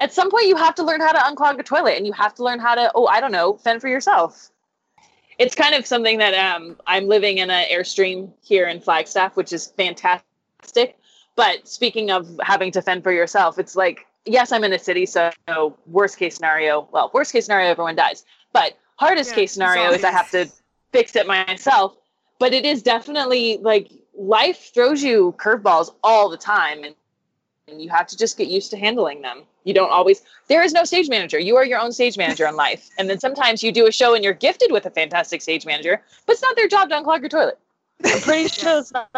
[0.00, 2.34] at some point, you have to learn how to unclog a toilet, and you have
[2.36, 4.50] to learn how to, oh, I don't know, fend for yourself.
[5.38, 9.52] It's kind of something that um, I'm living in an airstream here in Flagstaff, which
[9.52, 10.98] is fantastic.
[11.36, 15.06] But speaking of having to fend for yourself, it's like, yes, I'm in a city,
[15.06, 15.30] so
[15.86, 18.24] worst case scenario, well, worst case scenario, everyone dies.
[18.52, 20.48] But hardest Yeah, case scenario is I have to
[20.92, 21.96] fix it myself.
[22.38, 26.94] But it is definitely like life throws you curveballs all the time, and
[27.70, 29.42] and you have to just get used to handling them.
[29.64, 31.38] You don't always, there is no stage manager.
[31.38, 32.88] You are your own stage manager in life.
[32.98, 36.02] And then sometimes you do a show and you're gifted with a fantastic stage manager,
[36.26, 37.58] but it's not their job to unclog your toilet.
[38.04, 39.08] I'm pretty sure it's not.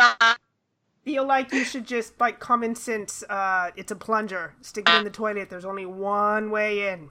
[1.04, 3.22] Feel like you should just like common sense.
[3.28, 4.54] Uh, it's a plunger.
[4.60, 5.50] Stick it in the toilet.
[5.50, 7.10] There's only one way in.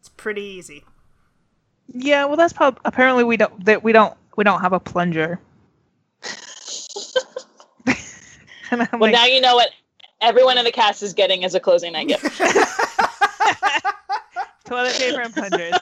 [0.00, 0.84] It's pretty easy.
[1.88, 5.40] Yeah, well that's probably apparently we don't that we don't we don't have a plunger.
[8.70, 9.70] and I'm Well, like, now you know what
[10.20, 12.24] everyone in the cast is getting as a closing night gift.
[14.64, 15.74] toilet paper and plungers.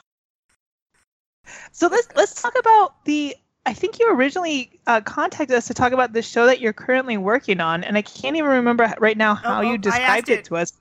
[1.71, 3.35] So let's let's talk about the
[3.65, 7.17] I think you originally uh, contacted us to talk about the show that you're currently
[7.17, 10.39] working on, and I can't even remember right now how Oh, oh, you described it.
[10.39, 10.45] it.
[10.45, 10.73] to us.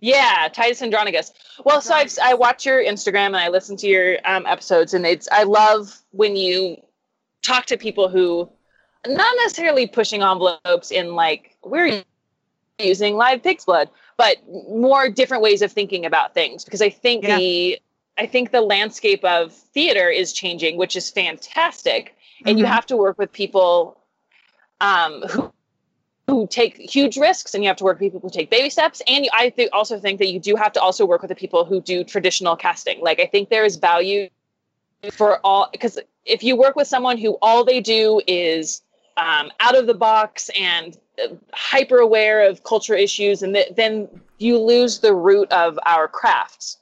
[0.00, 1.32] Yeah, Titus Andronicus.
[1.64, 5.06] Well, so I've, I watch your Instagram and I listen to your um, episodes, and
[5.06, 6.76] it's I love when you
[7.42, 8.50] talk to people who
[9.06, 12.02] not necessarily pushing envelopes in like we're
[12.80, 14.36] using live pig's blood, but
[14.68, 16.64] more different ways of thinking about things.
[16.64, 17.36] Because I think Yeah.
[17.36, 17.80] the
[18.18, 22.14] I think the landscape of theater is changing, which is fantastic,
[22.46, 22.68] and you Mhm.
[22.68, 23.98] have to work with people
[24.80, 25.52] um, who
[26.28, 29.02] who take huge risks and you have to work with people who take baby steps.
[29.08, 31.34] And you, i th- also think that you do have to also work with the
[31.34, 33.00] people who do traditional casting.
[33.00, 34.28] Like i think there is value
[35.10, 38.82] for all because if you work with someone who all they do is
[39.16, 44.08] um, out of the box and uh, hyper aware of culture issues and th- then
[44.38, 46.78] you lose the root of our crafts.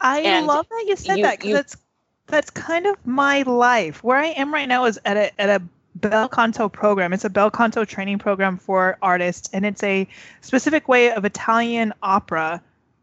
[0.00, 1.78] I And love that you said you- that because you-
[2.26, 4.02] that's kind of my life.
[4.02, 5.62] Where I am right now is at a at a
[5.96, 7.12] bel canto program.
[7.12, 10.08] It's a bel canto training program for artists, and it's a
[10.40, 12.60] specific way of Italian opera,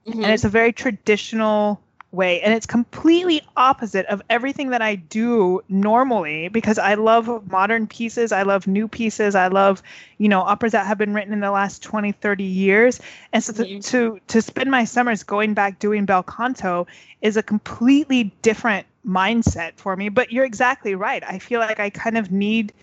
[0.08, 0.24] Mm-hmm.
[0.24, 1.80] and it's a very traditional
[2.12, 7.86] way, and it's completely opposite of everything that I do normally because I love modern
[7.86, 9.84] pieces, I love new pieces, I love
[10.18, 13.00] you know operas that have been written in the last 20 30 years
[13.32, 13.86] and so to, Mhm.
[13.92, 16.88] to to spend my summers going back doing bel canto
[17.22, 21.90] is a completely different mindset for me but you're exactly right i feel like i
[21.90, 22.74] kind of need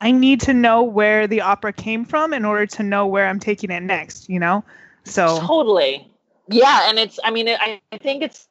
[0.00, 3.40] i need to know where the opera came from in order to know where i'm
[3.40, 4.64] taking it next you know
[5.04, 6.10] so Totally.
[6.48, 8.48] Yeah, and it's I mean I, I think it's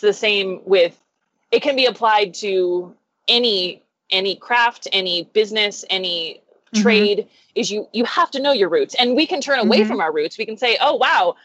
[0.00, 0.98] the same with
[1.50, 2.94] it can be applied to
[3.28, 6.42] any any craft, any business, any
[6.72, 6.82] Mhm.
[6.82, 8.94] trade is you you have to know your roots.
[8.98, 9.88] And we can turn away Mhm.
[9.88, 10.38] from our roots.
[10.38, 11.36] We can say, "Oh, wow,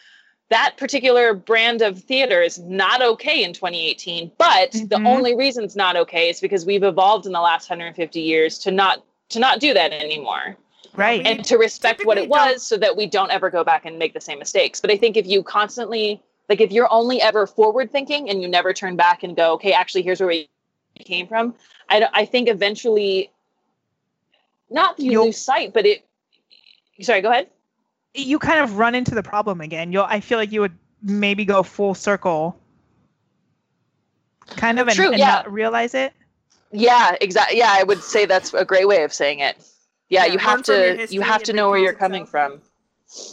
[0.50, 5.08] that particular brand of theater is not okay in 2018." But the Mhm.
[5.08, 8.72] only reason it's not okay is because we've evolved in the last 150 years to
[8.72, 10.56] not to not do that anymore
[10.94, 13.64] right and to respect what it typically don't- was so that we don't ever go
[13.64, 16.88] back and make the same mistakes but i think if you constantly like if you're
[16.94, 20.30] only ever forward thinking and you never turn back and go okay actually here's where
[20.30, 20.48] we
[21.04, 21.56] came from
[21.90, 23.32] i, don't- I think eventually
[24.70, 26.06] not that you You'll- lose sight but it
[27.02, 27.50] sorry go ahead
[28.16, 31.46] you kind of run into the problem again you'll i feel like you would maybe
[31.46, 32.58] go full circle
[34.48, 35.28] kind of and, True, and yeah.
[35.28, 36.14] not realize it
[36.72, 39.58] yeah exactly yeah i would say that's a great way of saying it
[40.10, 42.30] yeah, Yeah, you have to, you have to know where you're recall coming itself.
[42.30, 42.62] from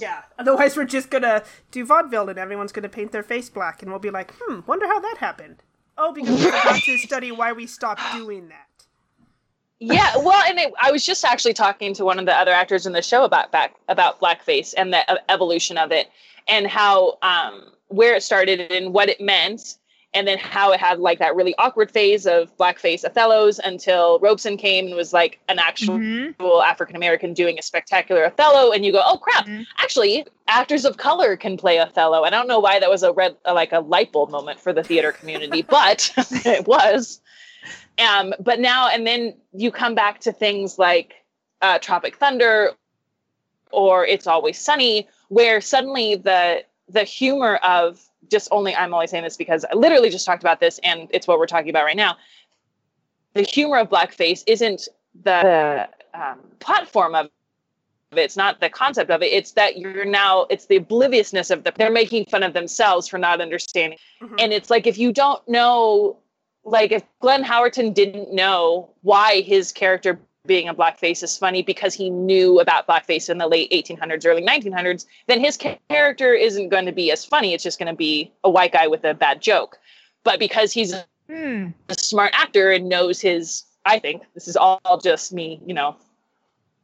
[0.00, 0.22] Yeah.
[0.38, 4.00] Otherwise, we're just gonna do vaudeville, and everyone's gonna paint their face black, and we'll
[4.00, 5.62] be like, "Hmm, wonder how that happened."
[5.98, 8.68] Oh, because we forgot to study why we stopped doing that.
[9.82, 12.86] Yeah well and it, i was just actually talking to one of the other actors
[12.86, 16.08] in the show about back about blackface and the uh, evolution of it
[16.48, 19.76] and how um where it started and what it meant
[20.14, 24.56] and then how it had like that really awkward phase of blackface othello's until robeson
[24.56, 26.62] came and was like an actual Mhm.
[26.64, 29.64] african american doing a spectacular othello and you go oh crap Mhm.
[29.78, 33.36] actually actors of color can play othello i don't know why that was a red
[33.46, 36.12] like a light bulb moment for the theater community but
[36.44, 37.21] it was
[37.98, 41.14] um, but now and then you come back to things like
[41.60, 42.72] uh, Tropic Thunder
[43.70, 48.00] or It's Always Sunny, where suddenly the the humor of
[48.30, 51.26] just only I'm only saying this because I literally just talked about this and it's
[51.26, 52.16] what we're talking about right now.
[53.34, 54.88] The humor of blackface isn't
[55.24, 58.18] the um, platform of it.
[58.18, 59.32] It's not the concept of it.
[59.32, 60.46] It's that you're now.
[60.50, 61.72] It's the obliviousness of the.
[61.74, 64.34] They're making fun of themselves for not understanding Mhm.
[64.38, 66.18] and it's like if you don't know
[66.64, 71.94] like if glenn howerton didn't know why his character being a blackface is funny because
[71.94, 76.86] he knew about blackface in the late 1800s early 1900s then his character isn't going
[76.86, 77.54] to be as funny.
[77.54, 79.78] It's just going to be a white guy with a bad joke.
[80.24, 81.68] But because he's a Hmm.
[81.98, 85.96] smart actor and knows his i think this is all just me you know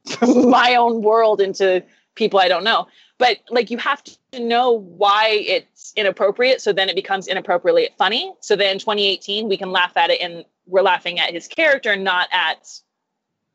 [0.07, 1.83] from my own world into
[2.15, 2.87] people i don't know
[3.19, 8.33] but like you have to know why it's inappropriate so then it becomes inappropriately funny
[8.41, 11.97] so then in 2018 we can laugh at it and we're laughing at his character
[11.97, 12.81] not at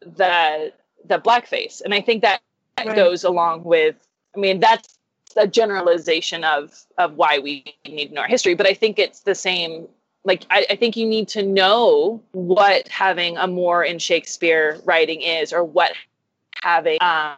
[0.02, 0.72] the
[1.06, 2.42] the blackface and i think that,
[2.78, 2.96] Right.
[2.96, 3.96] goes along with
[4.36, 4.98] i mean that's
[5.38, 9.36] a generalization of of why we need know our history but i think it's the
[9.36, 9.88] same
[10.26, 15.22] like I, I think you need to know what having a Moor in shakespeare writing
[15.22, 15.94] is or what
[16.62, 17.36] having um,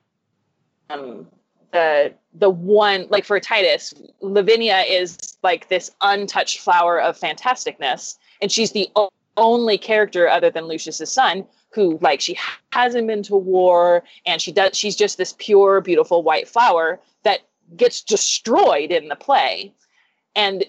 [0.90, 1.28] um
[1.72, 8.52] the the one like for titus lavinia is like this untouched flower of fantasticness and
[8.52, 12.38] she's the o- only character other than lucius's son who like she
[12.72, 17.42] hasn't been to war and she does she's just this pure beautiful white flower that
[17.76, 19.74] gets destroyed in the play.
[20.36, 20.66] And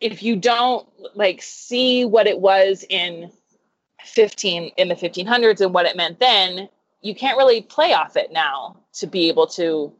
[0.00, 3.30] if you don't like see what it was in
[4.04, 6.68] 15 in the 1500s and what it meant then,
[7.00, 9.92] you can't really play off it now to be able to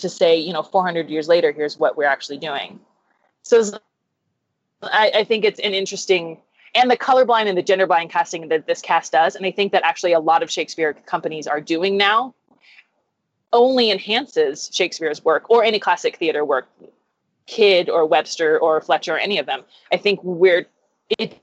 [0.00, 2.80] to say, you know, 400 years later, here's what we're actually doing.
[3.42, 3.62] So
[4.82, 6.38] I, I think it's an interesting
[6.74, 9.72] and the colorblind and the gender blind casting that this cast does, and I think
[9.72, 12.34] that actually a lot of Shakespeare companies are doing now,
[13.52, 16.68] only enhances Shakespeare's work or any classic theater work,
[17.46, 19.62] Kyd or Webster or Fletcher or any of them.
[19.92, 20.66] I think we're
[21.18, 21.38] it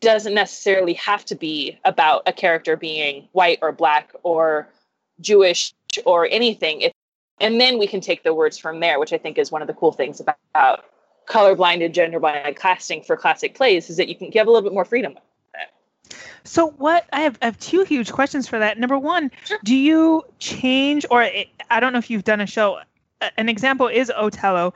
[0.00, 4.68] doesn't necessarily have to be about a character being white or black or
[5.20, 5.72] Jewish
[6.04, 6.82] or anything.
[6.82, 6.94] It,
[7.42, 9.68] and then we can take the words from there, which I think is one of
[9.68, 10.84] the cool things about
[11.28, 14.62] colorblind and gender blind casting for classic plays is that you can give a little
[14.62, 15.18] bit Moor freedom.
[16.44, 18.78] So what I have I have two huge questions for that.
[18.78, 19.58] Number one, sure.
[19.62, 22.80] do you change or I don't know if you've done a show.
[23.36, 24.74] An example is Othello.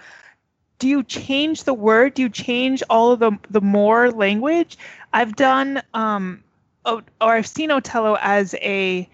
[0.78, 2.14] Do you change the word?
[2.14, 4.78] Do you change all of the the more language?
[5.12, 6.44] I've done um
[6.84, 9.08] or I've seen Othello as a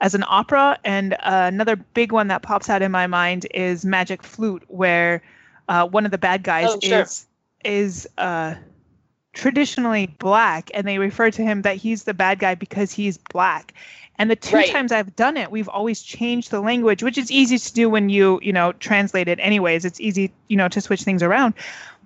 [0.00, 3.84] as an opera and uh, another big one that pops out in my mind is
[3.84, 5.22] Magic Flute where
[5.68, 7.02] uh, one of the bad guys oh, sure.
[7.02, 7.26] is
[7.64, 8.54] is uh,
[9.32, 13.74] traditionally black, and they refer to him that he's the bad guy because he's black.
[14.18, 14.70] And the two right.
[14.70, 18.08] times I've done it, we've always changed the language, which is easy to do when
[18.08, 19.38] you you know translate it.
[19.40, 21.54] Anyways, it's easy you know to switch things around.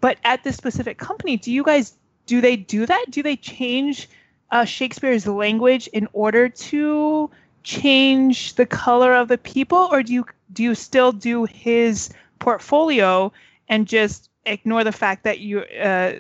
[0.00, 1.94] But at this specific company, do you guys
[2.26, 3.06] do they do that?
[3.10, 4.08] Do they change
[4.50, 7.30] uh, Shakespeare's language in order to
[7.62, 13.32] change the color of the people, or do you do you still do his portfolio
[13.68, 16.14] and just ignore the fact that you uh,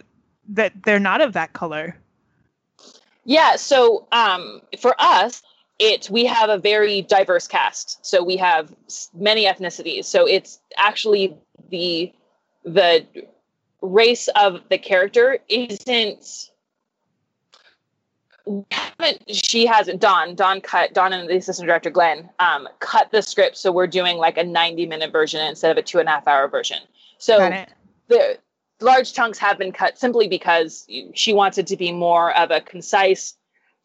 [0.48, 1.96] that they're not of that color.
[3.24, 3.56] Yeah.
[3.56, 5.42] So um, for us,
[5.78, 8.04] it we have a very diverse cast.
[8.04, 8.74] So we have
[9.14, 10.04] many ethnicities.
[10.04, 11.36] So it's actually
[11.70, 12.12] the
[12.64, 13.06] the
[13.82, 16.50] race of the character isn't
[19.28, 23.56] she hasn't Dawn Dawn cut Dawn and the assistant director Glenn um, cut the script
[23.56, 26.26] so we're doing like a 90 minute version instead of a two and a half
[26.26, 26.78] hour version
[27.18, 27.64] so
[28.08, 28.38] the
[28.80, 32.60] large chunks have been cut simply because she wants it to be more of a
[32.60, 33.36] concise,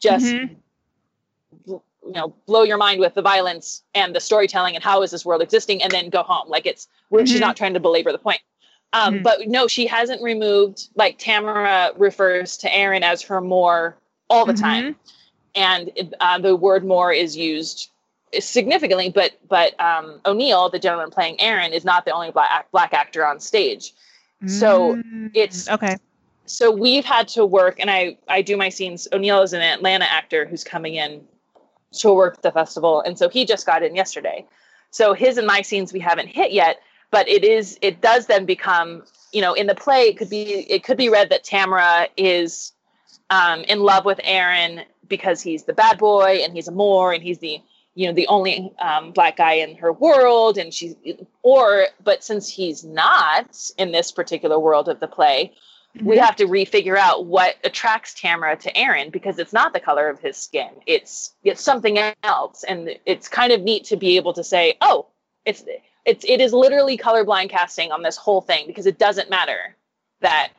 [0.01, 0.53] just mm-hmm.
[1.67, 5.25] you know, blow your mind with the violence and the storytelling and how is this
[5.25, 6.49] world existing, and then go home.
[6.49, 7.25] Like it's mm-hmm.
[7.25, 8.41] she's not trying to belabor the point.
[8.93, 9.23] Um, mm-hmm.
[9.23, 10.89] But no, she hasn't removed.
[10.95, 13.97] Like Tamora refers to Aaron as her Moor
[14.29, 14.63] all the mm-hmm.
[14.63, 14.95] time,
[15.55, 17.89] and uh, the word Moor is used
[18.39, 22.93] significantly, but but um, O'Neill, the gentleman playing Aaron, is not the only black black
[22.93, 23.93] actor on stage.
[24.47, 25.97] So mm, it's okay.
[26.45, 29.07] So we've had to work, and I I do my scenes.
[29.11, 31.21] O'Neill is an Atlanta actor who's coming in
[31.93, 34.45] to work the festival, and so he just got in yesterday.
[34.91, 36.79] So his and my scenes we haven't hit yet,
[37.11, 40.69] but it is it does then become you know in the play it could be
[40.69, 42.71] it could be read that Tamora is
[43.29, 47.23] um, in love with Aaron because he's the bad boy and he's a Moor and
[47.23, 47.61] he's the
[47.95, 50.95] you know the only um, black guy in her world and she's
[51.41, 55.53] or but since he's not in this particular world of the play
[55.95, 56.05] mm-hmm.
[56.05, 60.09] we have to refigure out what attracts tamora to aaron because it's not the color
[60.09, 64.33] of his skin it's it's something else and it's kind of neat to be able
[64.33, 65.07] to say oh
[65.45, 65.63] it's
[66.05, 69.75] it's it is literally colorblind casting on this whole thing because it doesn't matter
[70.21, 70.49] that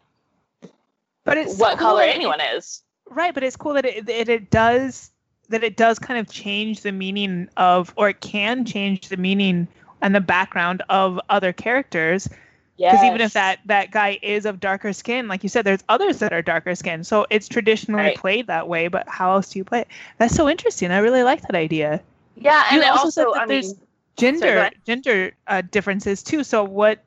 [1.26, 4.50] but it's what cool color anyone is right but it's cool that it, it, it
[4.50, 5.10] does
[5.48, 9.68] that it does kind of change the meaning of, or it can change the meaning
[10.02, 12.28] and the background of other characters.
[12.76, 13.04] Because yes.
[13.04, 16.34] even if that that guy is of darker skin, like you said, there's others that
[16.34, 17.04] are darker skin.
[17.04, 18.16] So it's traditionally right.
[18.16, 18.88] played that way.
[18.88, 19.88] But how else do you play it?
[20.18, 20.90] That's so interesting.
[20.90, 22.02] I really like that idea.
[22.36, 23.86] Yeah, and you also, also said that I there's mean,
[24.18, 26.44] gender sorry, gender uh, differences too.
[26.44, 27.02] So what?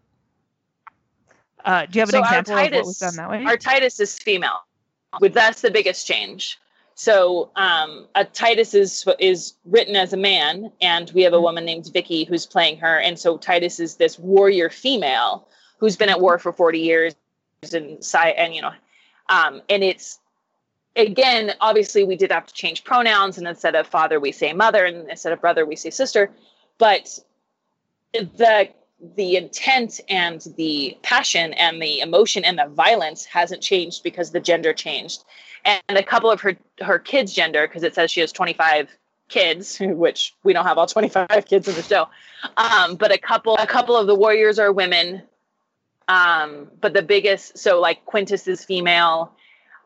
[1.66, 3.44] Uh, do you have an so example Titus, of what was done that way?
[3.46, 4.66] Our Titus is female.
[5.20, 6.60] With that's the biggest change.
[6.96, 11.66] So um, a Titus is is written as a man, and we have a woman
[11.66, 13.00] named Vicky who's playing her.
[13.00, 15.48] And so Titus is this warrior female
[15.78, 17.16] who's been at war for forty years,
[17.74, 18.74] and and you know,
[19.30, 20.20] um, and it's
[20.98, 24.86] again obviously we did have to change pronouns, and instead of father we say mother,
[24.86, 26.30] and instead of brother we say sister,
[26.78, 27.18] but
[28.14, 28.70] the
[29.16, 34.40] the intent and the passion and the emotion and the violence hasn't changed because the
[34.40, 35.24] gender changed.
[35.66, 38.90] And a couple of her her kids gender because it says she has 25
[39.28, 42.08] kids which we don't have all 25 kids in the show.
[42.58, 45.24] Um, but a couple a couple of the warriors are women.
[46.08, 49.34] Um, but the biggest so like quintus is female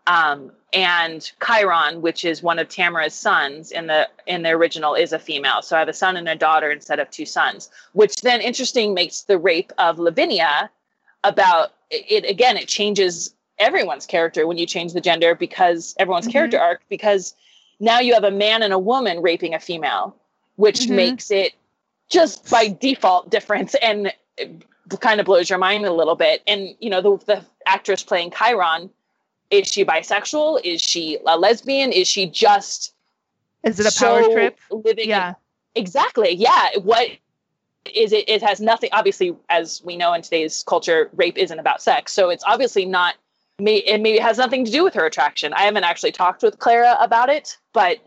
[0.08, 5.14] um, and chiron which is one of tamora's sons in the in the original is
[5.14, 8.22] a female so i have a son and a daughter instead of two sons which
[8.22, 10.70] then interesting makes the rape of lavinia
[11.24, 16.32] about it again it changes everyone's character when you change the gender because everyone's Mhm.
[16.32, 17.36] character arc because
[17.80, 20.16] now you have a man and a woman raping a female,
[20.56, 20.96] which Mhm.
[20.96, 21.54] makes it
[22.10, 24.14] just by default different and
[25.00, 26.42] kind of blows your mind a little bit.
[26.48, 28.90] And you know, the the actress playing Chiron,
[29.54, 30.62] is she bisexual?
[30.64, 31.92] Is she a lesbian?
[31.92, 32.94] Is she just
[33.64, 34.60] Is it a power so trip?
[34.72, 35.34] Living in- Yeah.
[35.76, 36.34] exactly.
[36.34, 36.70] Yeah.
[36.82, 37.08] What
[37.94, 38.28] is it?
[38.30, 38.90] It has nothing.
[38.94, 42.12] Obviously, as we know in today's culture, rape isn't about sex.
[42.14, 43.16] So it's obviously not.
[43.60, 45.54] May it maybe has nothing to do with her attraction.
[45.54, 48.00] I haven't actually talked with Clara about it, but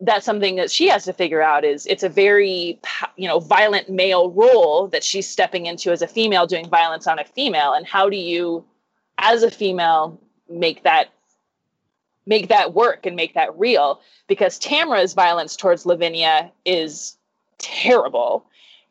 [0.00, 1.64] that's something that she has to figure out.
[1.64, 2.78] Is it's a very
[3.16, 7.18] you know violent male role that she's stepping into as a female doing violence on
[7.18, 8.64] a female, and how do you,
[9.18, 10.18] as a female,
[10.48, 11.10] make that
[12.28, 14.00] make that work and make that real?
[14.26, 17.16] Because Tamora's violence towards Lavinia is
[17.58, 18.46] terrible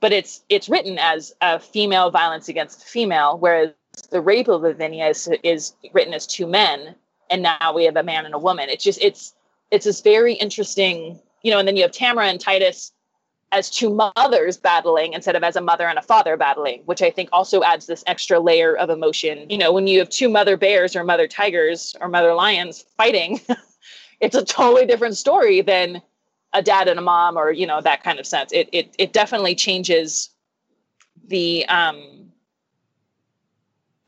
[0.05, 3.71] but it's it's written as a female violence against a female, whereas
[4.11, 6.95] the rape of Lavinia is is written as two men,
[7.29, 8.69] and now we have a man and a woman.
[8.69, 9.33] It's just it's
[9.71, 11.59] it's this very interesting, you know.
[11.59, 12.91] And then you have Tamora and Titus
[13.55, 17.09] as two mothers battling instead of as a mother and a father battling, which I
[17.09, 19.49] think also adds this extra layer of emotion.
[19.49, 23.39] You know, when you have two mother bears or mother tigers or mother lions fighting,
[24.19, 26.01] it's a totally different story than
[26.51, 29.11] a dad and a mom or you know that kind of sense it it, it
[29.11, 30.29] definitely changes
[31.27, 32.31] the um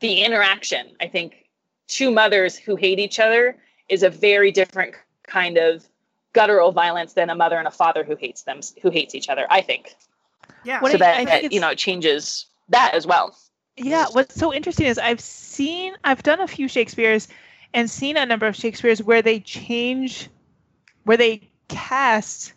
[0.00, 1.50] the interaction i think
[1.88, 3.58] two mothers who hate each other
[3.90, 4.94] is a very different
[5.26, 5.86] kind of
[6.32, 9.46] guttural violence than a mother and a father who hates them who hates each other
[9.50, 9.94] i think
[10.64, 10.80] Yeah.
[10.80, 13.36] What so that, I think that, you know it changes that as well
[13.76, 17.28] Yeah, what's so interesting is I've seen I've done a few Shakespeare's
[17.74, 20.28] and seen a number of Shakespeare's where they change
[21.04, 22.54] where they cast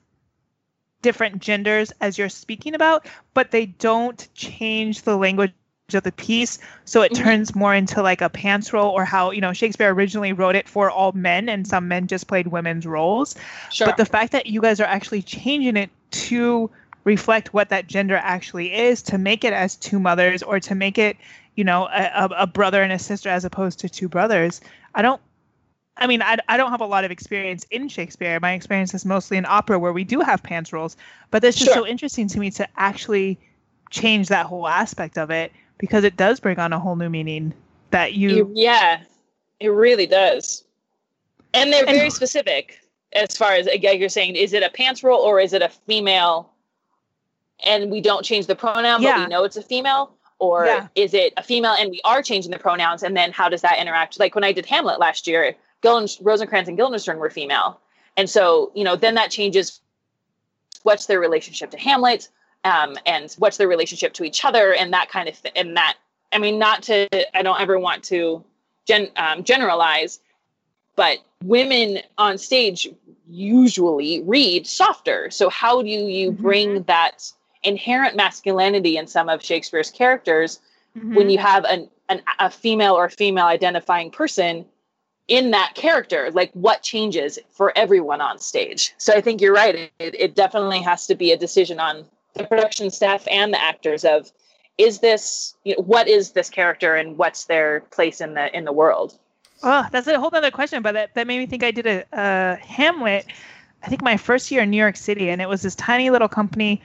[1.02, 5.54] different genders as you're speaking about, but they don't change the language
[5.96, 6.60] of the piece.
[6.86, 7.18] So it Mhm.
[7.24, 10.68] turns more into like a pants role or how you know Shakespeare originally wrote it
[10.68, 13.36] for all men and some men just played women's roles.
[13.72, 13.88] Sure.
[13.88, 16.70] But the fact that you guys are actually changing it to
[17.04, 20.98] reflect what that gender actually is to make it as two mothers or to make
[21.00, 21.18] it
[21.56, 24.62] you know a, a- a brother and a sister as opposed to two brothers
[24.94, 25.20] i don't
[25.98, 28.40] i mean I, I don't have a lot of experience in shakespeare.
[28.40, 30.96] My experience is mostly in opera where we do have pants roles
[31.32, 31.74] but this is Sure.
[31.74, 33.40] so interesting to me to actually
[33.90, 35.52] change that whole aspect of it
[35.82, 37.54] because it does bring on a whole new meaning
[37.90, 39.02] that you, yeah,
[39.60, 40.64] it really does.
[41.54, 42.80] And they're And- very specific
[43.14, 45.68] as far as like you're saying, is it a pants role or is it a
[45.68, 46.54] female?
[47.66, 50.14] And we don't change the pronoun, but we know it's a female.
[50.40, 50.88] Or Yeah.
[50.96, 53.04] is it a female and we are changing the pronouns?
[53.04, 54.20] And then how does that interact?
[54.20, 57.80] Like when I did Hamlet last year, Gilden, Rosencrantz and Guildenstern were female.
[58.18, 59.82] And so, you know, then that changes
[60.84, 62.30] what's their relationship to Hamlet
[62.64, 65.52] um, and what's their relationship to each other and that kind of thing.
[65.56, 65.98] And that,
[66.32, 67.08] I mean, not to,
[67.38, 68.44] I don't ever want to
[68.88, 70.20] gen, um, generalize,
[70.96, 72.88] but women on stage
[73.28, 75.30] usually read softer.
[75.32, 76.42] So how do you Mhm.
[76.42, 77.32] bring that
[77.64, 80.60] inherent masculinity in some of Shakespeare's characters
[80.98, 81.16] Mhm.
[81.16, 84.66] when you have an, an a female or female identifying person
[85.28, 89.76] in that character like what changes for everyone on stage so i think you're right
[89.76, 92.04] it, it definitely has to be a decision on
[92.34, 94.32] the production staff and the actors of
[94.78, 98.66] is this you know, what is this character and what's their place in the in
[98.66, 99.20] the world
[99.64, 102.04] Oh, that's a whole other question, but that, that made me think I did a,
[102.14, 103.28] a Hamlet,
[103.84, 106.28] I think my first year in New York City, and it was this tiny little
[106.28, 106.82] company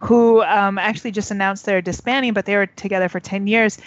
[0.00, 3.78] who um, actually just announced they're disbanding, but they were together for 10 years.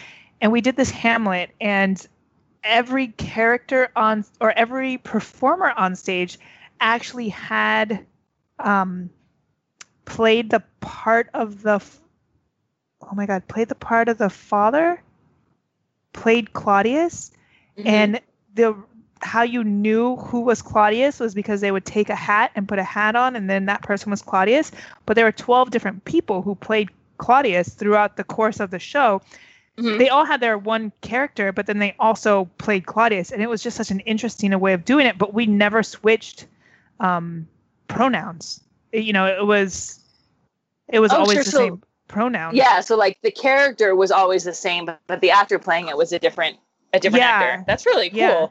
[0.42, 2.06] And we did this Hamlet, and
[2.64, 6.40] every character on, or every performer on stage
[6.80, 8.06] actually had
[8.60, 9.10] um,
[10.16, 12.00] played the part of the, f-
[13.02, 15.02] oh my God, played the part of the father,
[16.14, 17.32] played Claudius
[17.86, 18.20] and
[18.56, 18.76] the
[19.24, 22.80] how you knew who was Claudius was because they would take a hat and put
[22.80, 24.72] a hat on and then that person was Claudius.
[25.06, 29.22] But there were 12 different people who played Claudius throughout the course of the show.
[29.78, 30.00] Mhm.
[30.00, 33.64] they all had their one character but then they also played Claudius and it was
[33.64, 36.46] just such an interesting way of doing it but we never switched
[37.00, 37.48] um
[37.88, 38.60] pronouns.
[38.92, 40.01] You know it was
[40.92, 44.12] it was Oh, always sure, the so- same pronoun yeah so like the character was
[44.12, 46.58] always the same but, but the actor playing it was a different
[46.94, 47.30] a different Yeah.
[47.30, 48.48] actor that's really cool Yeah.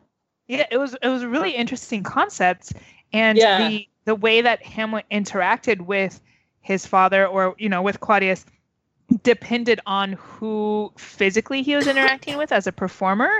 [0.48, 2.72] Yeah, it was it was a really interesting concept,
[3.12, 3.58] and Yeah.
[3.68, 6.20] the the way that Hamlet interacted with
[6.60, 8.44] his father, or you know, with Claudius,
[9.22, 13.30] depended on who physically he was interacting with as a performer.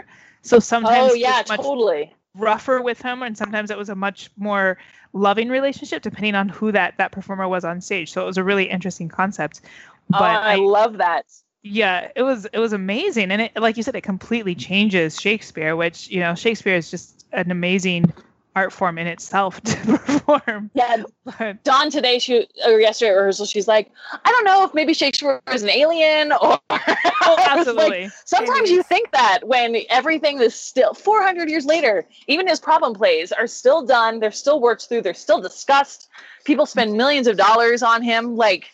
[0.42, 4.30] So sometimes oh yeah much totally rougher with him, and sometimes it was a much
[4.36, 4.78] more
[5.12, 8.12] loving relationship, depending on who that that performer was on stage.
[8.12, 9.60] So it was a really interesting concept.
[9.64, 11.26] Oh, but oh, I, I, love that
[11.62, 15.76] yeah it was it was amazing and it like you said it completely changes shakespeare
[15.76, 18.10] which you know shakespeare is just an amazing
[18.56, 23.46] art form in itself to perform Yeah, but Dawn today, she or yesterday at rehearsal,
[23.46, 28.10] she's like, I don't know if maybe Shakespeare was an alien or oh, Like, absolutely
[28.24, 33.32] sometimes you think that when everything is still 400 years later, even his problem plays
[33.32, 36.08] are still done, they're still worked through, they're still discussed.
[36.44, 38.36] People spend millions of dollars on him.
[38.36, 38.70] Like,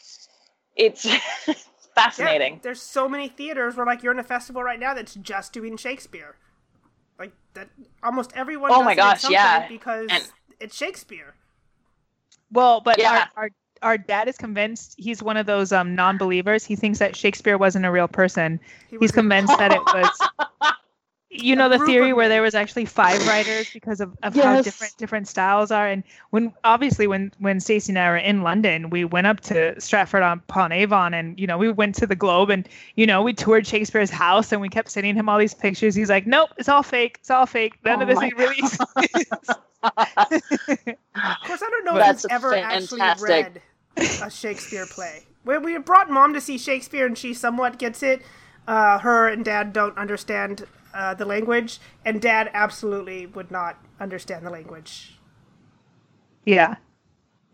[0.76, 1.54] it's Yeah,
[1.94, 2.60] fascinating.
[2.62, 5.76] there's so many theaters where like you're in a festival right now that's just doing
[5.76, 6.36] Shakespeare.
[7.56, 8.70] Like that, almost everyone.
[8.72, 9.66] Oh does my it gosh, yeah.
[9.68, 10.30] because And-
[10.60, 11.34] it's Shakespeare.
[12.52, 13.26] well but Yeah.
[13.36, 13.50] our, our
[13.82, 17.84] our dad is convinced he's one of those um non-believers he thinks that shakespeare wasn't
[17.84, 18.58] a real person
[18.90, 20.28] He he's convinced that it was
[21.30, 24.96] you know the theory where there was actually five writers because of, of how different
[24.96, 25.86] different styles are?
[25.86, 29.78] And when obviously when when Stacey and I were in London we went up to
[29.80, 33.32] Stratford upon Avon and you know we went to the Globe and you know we
[33.32, 35.94] toured Shakespeare's house and we kept sending him all these pictures.
[35.94, 37.18] He's like nope it's all fake.
[37.20, 37.74] It's all fake.
[37.84, 39.50] None Oh of this is really exists."
[39.82, 43.62] Of course, I don't know That's if you've ever actually read
[43.96, 45.22] a Shakespeare play.
[45.44, 48.22] When we brought mom to see Shakespeare and she somewhat gets it,
[48.66, 50.66] uh, her and dad don't understand
[50.96, 55.18] uh, the language, and dad absolutely would not understand the language.
[56.44, 56.76] yeah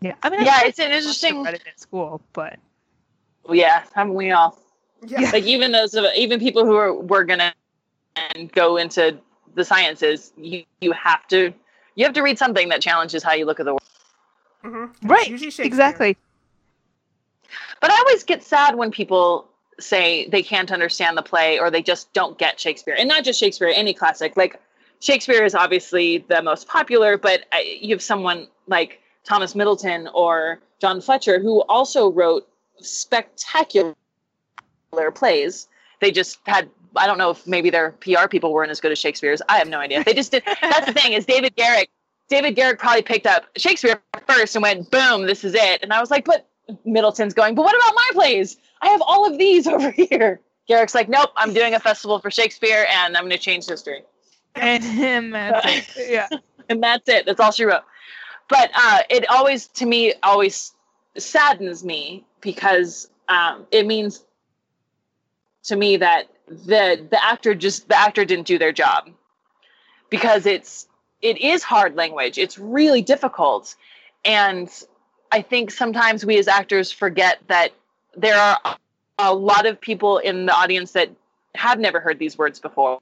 [0.01, 2.21] yeah I mean Yeah, think it's an I must have interesting- read it in school
[2.33, 2.59] but
[3.49, 4.57] yeah, haven't we all?
[5.05, 5.29] Yeah.
[5.31, 7.53] Like even those of even people who are were gonna
[8.15, 9.17] and go into
[9.55, 11.53] the sciences, you you have to
[11.95, 13.81] you have to read something that challenges how you look at the world.
[14.63, 14.93] Mhm.
[15.03, 16.15] right exactly
[17.81, 21.81] But I always get sad when people say they can't understand the play or they
[21.81, 22.95] just don't get Shakespeare.
[22.97, 24.35] And not just Shakespeare, any classic.
[24.37, 24.59] Like
[24.99, 31.01] Shakespeare is obviously the most popular, but you have someone like Thomas Middleton or John
[31.01, 32.47] Fletcher who also wrote
[32.79, 33.95] spectacular
[35.13, 35.67] plays.
[36.01, 38.99] They just had I don't know if maybe their PR people weren't as good as
[38.99, 39.41] Shakespeare's.
[39.49, 40.03] I have no idea.
[40.03, 40.43] They just did.
[40.61, 41.89] That's the thing is David Garrick.
[42.29, 45.81] David Garrick probably picked up Shakespeare first and went, boom, this is it.
[45.83, 46.47] And I was like, but
[46.85, 48.57] Middleton's going, but what about my plays?
[48.81, 50.39] I have all of these over here.
[50.67, 54.03] Garrick's like, nope, I'm doing a festival for Shakespeare and I'm going to change history.
[54.55, 55.65] and him that's
[55.97, 56.09] it.
[56.09, 56.29] yeah
[56.69, 57.25] And that's it.
[57.25, 57.83] That's all she wrote.
[58.49, 60.73] But uh, it always, to me, always
[61.17, 64.23] saddens me because um, it means
[65.63, 69.09] to me that the the actor just the actor didn't do their job
[70.09, 70.87] because it's
[71.21, 72.37] it is hard language.
[72.37, 73.75] It's really difficult,
[74.25, 74.69] and
[75.33, 77.69] I think sometimes we as actors forget that
[78.15, 78.77] there are
[79.17, 81.09] a lot of people in the audience that
[81.55, 82.99] have never heard these words before,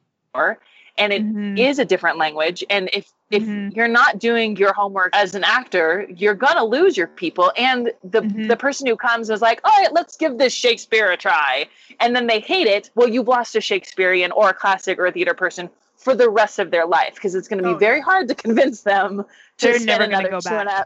[0.97, 1.25] and it
[1.57, 1.82] is Mhm.
[1.82, 2.63] a different language.
[2.69, 3.75] And if if Mhm.
[3.75, 7.51] you're not doing your homework as an actor, you're gonna lose your people.
[7.57, 8.47] And the Mhm.
[8.47, 11.67] the person who comes is like, all right, let's give this Shakespeare a try,
[11.99, 12.91] and then they hate it.
[12.95, 16.59] Well, you've lost a Shakespearean or a classic or a theater person for the rest
[16.59, 19.25] of their life because it's going to be Oh, very hard to convince them
[19.57, 20.67] to They're never another go back.
[20.67, 20.86] a-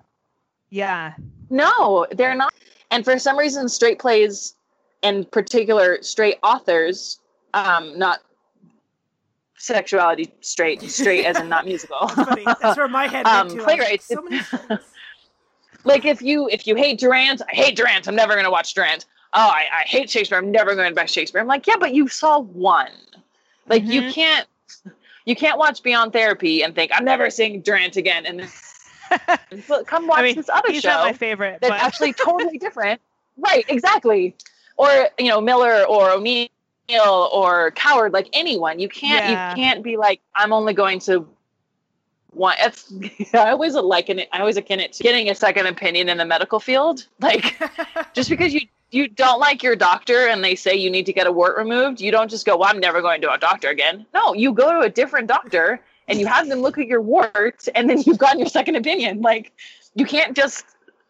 [0.69, 1.13] yeah
[1.49, 2.53] no, they're not.
[2.91, 4.55] And for some reason, straight plays,
[5.01, 7.19] in particular, straight authors,
[7.53, 8.19] um, not
[9.57, 12.07] sexuality straight, straight as in not musical.
[12.07, 12.45] Funny.
[12.61, 13.63] That's where my head Um, went to.
[13.63, 14.07] playwrights.
[14.07, 14.39] So many
[15.83, 18.07] like if you if you hate Durang, I hate Durang.
[18.07, 19.03] I'm never going to watch Durang.
[19.33, 20.37] Oh, I, I hate Shakespeare.
[20.37, 21.41] I'm never going to back Shakespeare.
[21.41, 22.91] I'm like, yeah, but you saw one.
[23.67, 24.13] Like you Mhm.
[24.13, 24.47] can't
[25.25, 28.49] you can't watch Beyond Therapy and think I'm never seeing Durang again, and then
[29.67, 32.13] but come watch I mean, this other he's show not my favorite that's but actually
[32.25, 33.01] totally different.
[33.37, 34.35] Right, exactly.
[34.77, 36.49] Or you know Miller or O'Neill
[36.91, 38.79] or Coward, like anyone.
[38.79, 39.49] You can't Yeah.
[39.51, 41.27] you can't be like I'm only going to
[42.33, 42.57] want.
[42.61, 44.29] It's, I always liken it.
[44.31, 47.05] I always akin it to getting a second opinion in the medical field.
[47.19, 47.57] Like
[48.13, 51.27] just because you you don't like your doctor and they say you need to get
[51.27, 54.05] a wart removed, you don't just go, "Well, I'm never going to a doctor again."
[54.13, 57.67] No, you go to a different doctor and you have them look at your wart,
[57.75, 59.21] and then you've gotten your second opinion.
[59.21, 59.51] Like
[59.95, 60.65] you can't just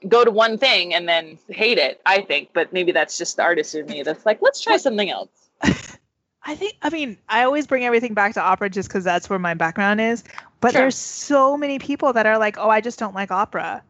[0.08, 2.02] go to one thing and then hate it.
[2.06, 5.10] I think, but maybe that's just the artist in me that's like, let's try something
[5.10, 5.30] else.
[6.48, 9.40] I think I mean I always bring everything back to opera just because that's where
[9.40, 10.24] my background is.
[10.62, 10.82] But Sure.
[10.82, 13.84] there's so many people that are like, "Oh, I just don't like opera,"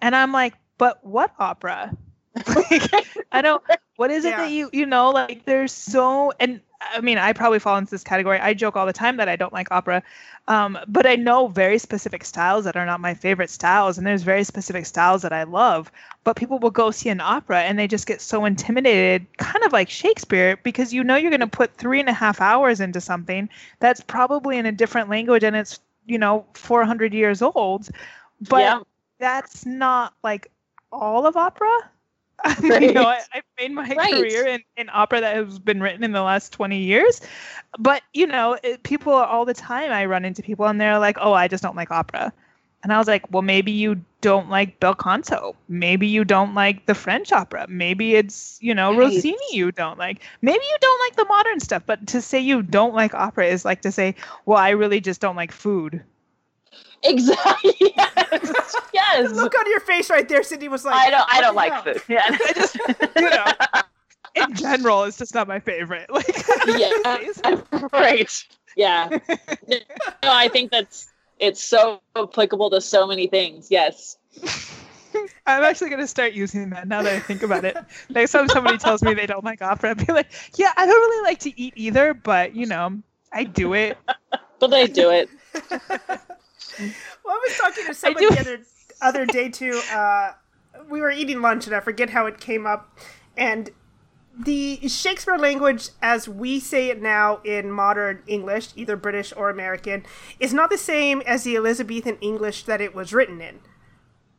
[0.00, 1.96] and I'm like, "But what opera?
[2.54, 3.62] like, I don't.
[3.96, 4.36] What is it Yeah.
[4.38, 5.10] that you you know?
[5.10, 8.38] Like, there's so and I mean, I probably fall into this category.
[8.38, 10.02] I joke all the time that I don't like opera,
[10.48, 14.22] um, but I know very specific styles that are not my favorite styles, and there's
[14.22, 15.92] very specific styles that I love.
[16.24, 19.72] But people will go see an opera and they just get so intimidated, kind of
[19.72, 23.00] like Shakespeare, because you know you're going to put three and a half hours into
[23.00, 27.88] something that's probably in a different language and it's you know 400 years old,
[28.48, 28.80] but yeah.
[29.18, 30.50] that's not like
[30.90, 31.90] all of opera.
[32.62, 34.10] you know, I, I've made my Right.
[34.10, 37.20] career in, in opera that has been written in the last 20 years.
[37.78, 41.16] But, you know, it, people all the time, I run into people and they're like,
[41.20, 42.32] oh, I just don't like opera.
[42.82, 45.54] And I was like, well, maybe you don't like bel canto.
[45.68, 47.66] Maybe you don't like the French opera.
[47.68, 48.92] Maybe it's, you know, Right.
[48.92, 50.22] Rossini you don't like.
[50.42, 51.82] Maybe you don't like the modern stuff.
[51.86, 54.14] But to say you don't like opera is like to say,
[54.46, 56.02] well, I really just don't like food.
[57.02, 57.74] Exactly.
[57.96, 58.09] Yes.
[58.94, 59.30] yes.
[59.30, 61.26] The look on your face right there, Cindy was like, I don't.
[61.30, 62.02] I don't like hell?" food.
[62.08, 62.22] Yeah.
[62.26, 62.76] I just,
[63.16, 63.82] you know,
[64.34, 66.08] in general, it's just not my favorite.
[66.20, 67.58] Like, yeah.
[67.92, 68.44] right.
[68.76, 69.08] Yeah.
[69.68, 69.78] No,
[70.22, 71.08] I think that's
[71.38, 73.68] it's so applicable to so many things.
[73.70, 74.18] Yes.
[75.46, 77.76] I'm actually going to start using that now that I think about it.
[78.10, 81.00] Next time somebody tells me they don't like opera, I'll be like, yeah, I don't
[81.00, 83.00] really like to eat either, but you know,
[83.32, 83.98] I do it.
[84.58, 85.28] But they do it.
[87.24, 88.60] Well, I was talking to someone the other
[89.00, 89.80] other day too.
[89.92, 90.32] Uh,
[90.88, 92.96] we were eating lunch, and I forget how it came up.
[93.36, 93.70] And
[94.38, 100.04] the Shakespeare language, as we say it now in modern English, either British or American,
[100.38, 103.58] is not the same as the Elizabethan English that it was written in.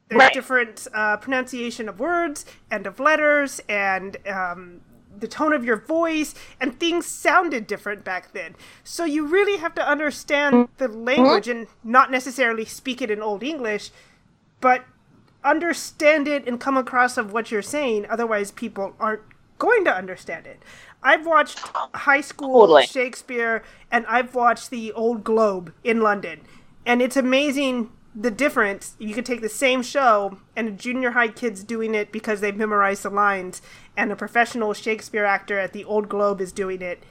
[0.08, 0.34] There's Right.
[0.34, 4.82] different uh, pronunciation of words and of letters and um,
[5.22, 8.56] the tone of your voice, and things sounded different back then.
[8.84, 13.44] So you really have to understand the language and not necessarily speak it in Old
[13.44, 13.92] English,
[14.60, 14.84] but
[15.44, 18.06] understand it and come across of what you're saying.
[18.10, 19.22] Otherwise, people aren't
[19.58, 20.62] going to understand it.
[21.04, 22.86] I've watched high school Totally.
[22.86, 26.42] Shakespeare, and I've watched the Old Globe in London,
[26.86, 28.96] and it's amazing the difference.
[29.00, 32.56] You could take the same show, and a junior high kid's doing it because they've
[32.56, 33.62] memorized the lines,
[33.96, 37.04] and a professional Shakespeare actor at the Old Globe is doing it,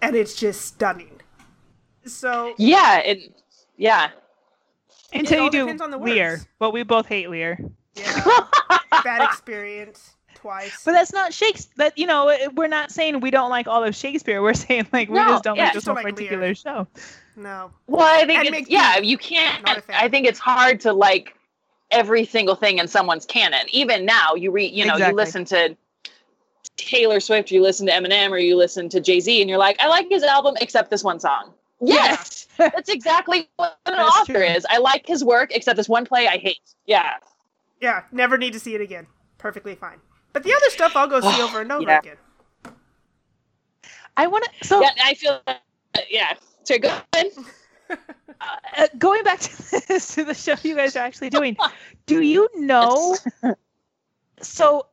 [0.00, 1.20] and it's just stunning.
[2.06, 2.98] So Yeah.
[3.00, 3.32] It.
[3.76, 4.10] Yeah.
[5.12, 6.48] Until all you do depends on the Lear, words.
[6.58, 7.58] but we both hate Lear.
[7.94, 8.24] yeah,
[9.04, 10.82] bad experience twice.
[10.84, 11.72] But that's not Shakespeare.
[11.78, 14.42] That you know, we're not saying we don't like all of Shakespeare.
[14.42, 16.28] We're saying like we No, just don't yeah, like just this one don't like Lear.
[16.28, 16.86] particular show.
[17.38, 17.72] No.
[17.86, 19.64] Well, I think And it's, yeah, you can't.
[19.64, 19.96] not a fan.
[19.98, 21.34] I think it's hard to like
[21.90, 23.66] every single thing in someone's canon.
[23.70, 25.12] Even now, you read, you know, Exactly.
[25.12, 25.76] you listen to
[26.76, 29.80] Taylor Swift, you listen to Eminem, or you listen to Jay Z, and you're like,
[29.80, 31.52] I like his album except this one song.
[31.80, 34.42] Yes, that's exactly what an That's author true.
[34.42, 34.66] is.
[34.68, 36.58] I like his work except this one play I hate.
[36.86, 37.14] Yeah,
[37.80, 39.06] Yeah, never need to see it again.
[39.38, 39.98] Perfectly fine.
[40.32, 41.98] But the other stuff I'll go see over and over Yeah.
[42.00, 42.16] again.
[44.16, 44.66] I want to.
[44.66, 44.90] So yeah.
[45.02, 45.40] I feel,
[46.10, 46.34] yeah.
[46.64, 47.32] So go ahead.
[48.76, 51.56] uh, going back to this to the show you guys are actually doing
[52.06, 53.16] do you know
[54.40, 54.86] so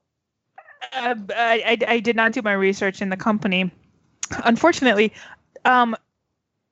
[0.94, 3.72] uh, I, I i did not do my research in the company
[4.44, 5.14] unfortunately
[5.66, 5.96] um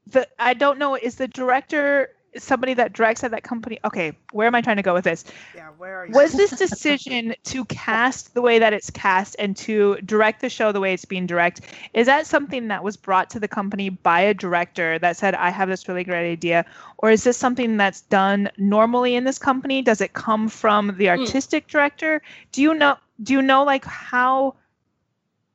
[0.07, 4.47] the i don't know is the director somebody that directs at that company okay where
[4.47, 5.25] am i trying to go with this?
[5.55, 6.13] Yeah, where are you?
[6.13, 10.71] was this decision to cast the way that it's cast and to direct the show
[10.71, 11.61] the way it's being direct
[11.93, 15.49] is that something that was brought to the company by a director that said i
[15.49, 16.65] have this really great idea
[17.03, 19.81] or is this something that's done normally in this company?
[19.81, 22.21] Does it come from the artistic director?
[22.53, 24.55] Do you know do you know like how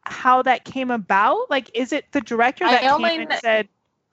[0.03, 1.49] how that came about?
[1.51, 3.69] Like is it the director I that came only and said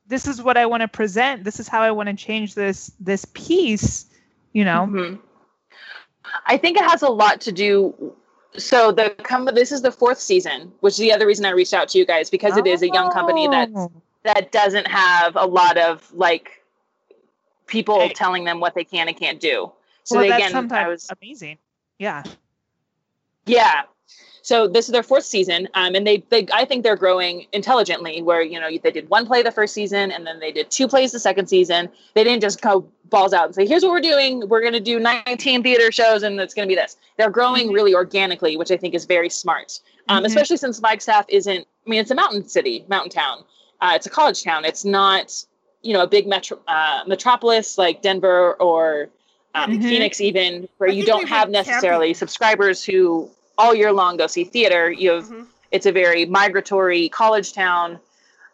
[0.07, 2.91] this is what i want to present this is how i want to change this
[2.99, 4.05] this piece
[4.53, 5.19] you know Mhm.
[6.47, 8.13] I think it has a lot to do.
[8.57, 11.73] So the com- this is the fourth season, which is the other reason I reached
[11.73, 13.91] out to you guys because it is a young company that Oh.
[14.23, 16.63] that doesn't have a lot of like
[17.67, 18.09] people Hey.
[18.13, 19.71] telling them what they can and can't do.
[20.03, 21.57] So well, they, that's again, I was amazing.
[21.99, 22.23] Yeah.
[23.45, 23.83] yeah.
[24.45, 28.21] So this is their fourth season, um, and they, they I think they're growing intelligently.
[28.21, 30.87] Where you know they did one play the first season, and then they did two
[30.87, 31.89] plays the second season.
[32.13, 34.47] They didn't just go balls out and say, "Here's what we're doing.
[34.47, 37.71] We're going to do 19 theater shows, and it's going to be this." They're growing
[37.71, 39.79] really organically, which I think is very smart.
[40.09, 40.27] Um, Mhm.
[40.27, 41.65] Especially since Flagstaff isn't.
[41.85, 43.43] I mean, it's a mountain city, mountain town.
[43.81, 44.63] Uh, it's a college town.
[44.63, 45.33] It's not
[45.81, 49.09] you know a big metro uh, metropolis like Denver or
[49.55, 49.81] um, Mhm.
[49.89, 52.13] Phoenix, even where I you don't have necessarily camping.
[52.15, 54.91] subscribers who all year long go see theater.
[54.91, 55.47] You have Mhm.
[55.71, 57.99] it's a very migratory college town.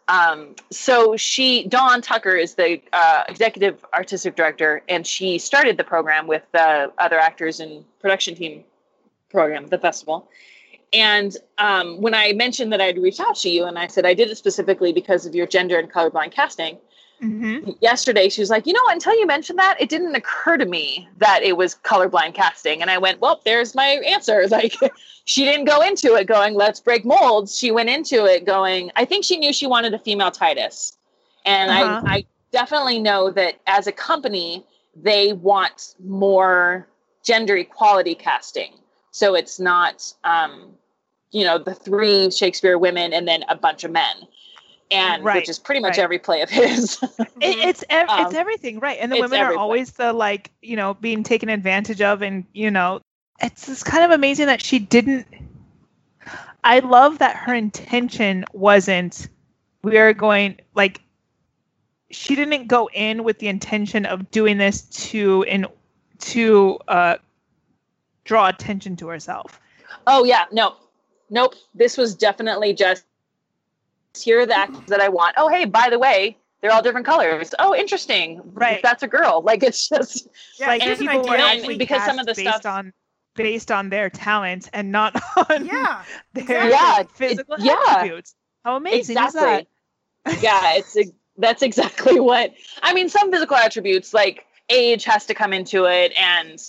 [0.08, 5.84] Um, so she, Dawn Tucker, is the uh, executive artistic director, and she started the
[5.84, 8.64] program with the other actors and production team
[9.30, 10.28] program, the festival.
[10.92, 14.12] And um, when I mentioned that I'd reached out to you, and I said I
[14.12, 16.76] did it specifically because of your gender and colorblind casting,
[17.22, 17.70] Mm-hmm.
[17.80, 21.08] yesterday she was like, you know until you mentioned that, it didn't occur to me
[21.18, 22.82] that it was colorblind casting.
[22.82, 24.44] And I went, well, there's my answer.
[24.50, 24.74] Like
[25.24, 27.56] she didn't go into it going, let's break molds.
[27.56, 30.96] She went into it going, I think she knew she wanted a female Titus.
[31.44, 32.02] And Uh-huh.
[32.04, 34.64] I, I definitely know that as a company,
[34.96, 36.88] they want more
[37.24, 38.72] gender equality casting.
[39.12, 40.72] So it's not, um,
[41.30, 44.16] you know, the three Shakespeare women and then a bunch of men.
[44.92, 46.04] And Right, which is pretty much right.
[46.04, 46.98] every play of his.
[47.40, 48.98] It, it's ev- Um, it's everything, right?
[49.00, 49.60] And the women are everything.
[49.60, 53.00] always the like, you know, being taken advantage of, and you know,
[53.40, 55.26] it's just kind of amazing that she didn't.
[56.62, 59.28] I love that her intention wasn't.
[59.82, 61.00] We are going like.
[62.12, 65.66] She didn't go in with the intention of doing this to in
[66.20, 67.16] to uh,
[68.24, 69.58] draw attention to herself.
[70.06, 70.76] Oh yeah, no,
[71.30, 71.54] nope.
[71.74, 73.04] This was definitely just
[74.20, 75.34] here are the actors that I want.
[75.36, 77.54] Oh hey, by the way, they're all different colors.
[77.58, 78.40] Oh, interesting.
[78.52, 78.80] Right.
[78.82, 79.42] That's a girl.
[79.44, 82.34] Like it's just Yeah, like here's an people were and actually because some of the
[82.34, 82.92] based stuff- on
[83.34, 85.14] based on their talent and not
[85.50, 86.02] on Yeah,
[86.34, 86.70] their exactly.
[86.70, 87.76] Yeah, it- physical yeah.
[87.88, 88.34] attributes.
[88.64, 89.66] How amazing is that?
[90.40, 92.52] yeah, it's ex- that's exactly what
[92.82, 93.08] I mean.
[93.08, 96.62] Some physical attributes like age has to come into it, and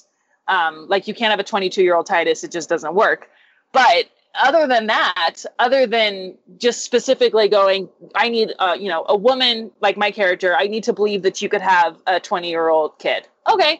[0.48, 3.28] um, like you can't have a 22 year old Titus; it just doesn't work.
[3.74, 4.06] But
[4.36, 9.72] other than that, other than just specifically going, I need, uh, you know, a woman
[9.82, 10.56] like my character.
[10.58, 13.28] I need to believe that you could have a 20 year old kid.
[13.52, 13.80] Okay,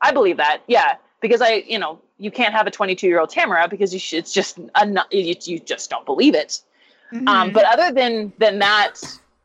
[0.00, 0.62] I believe that.
[0.66, 4.00] Yeah, because I, you know, you can't have a 22 year old Tamora because you
[4.00, 6.60] should, it's just a, you, you just don't believe it.
[7.26, 7.52] Um, Mhm.
[7.54, 9.00] but other than than that,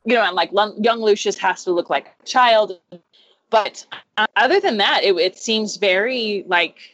[0.05, 2.77] you know, and like young Lucius has to look like a child.
[3.49, 3.85] But
[4.17, 6.92] uh, other than that, it, it seems very like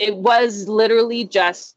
[0.00, 1.76] it was literally just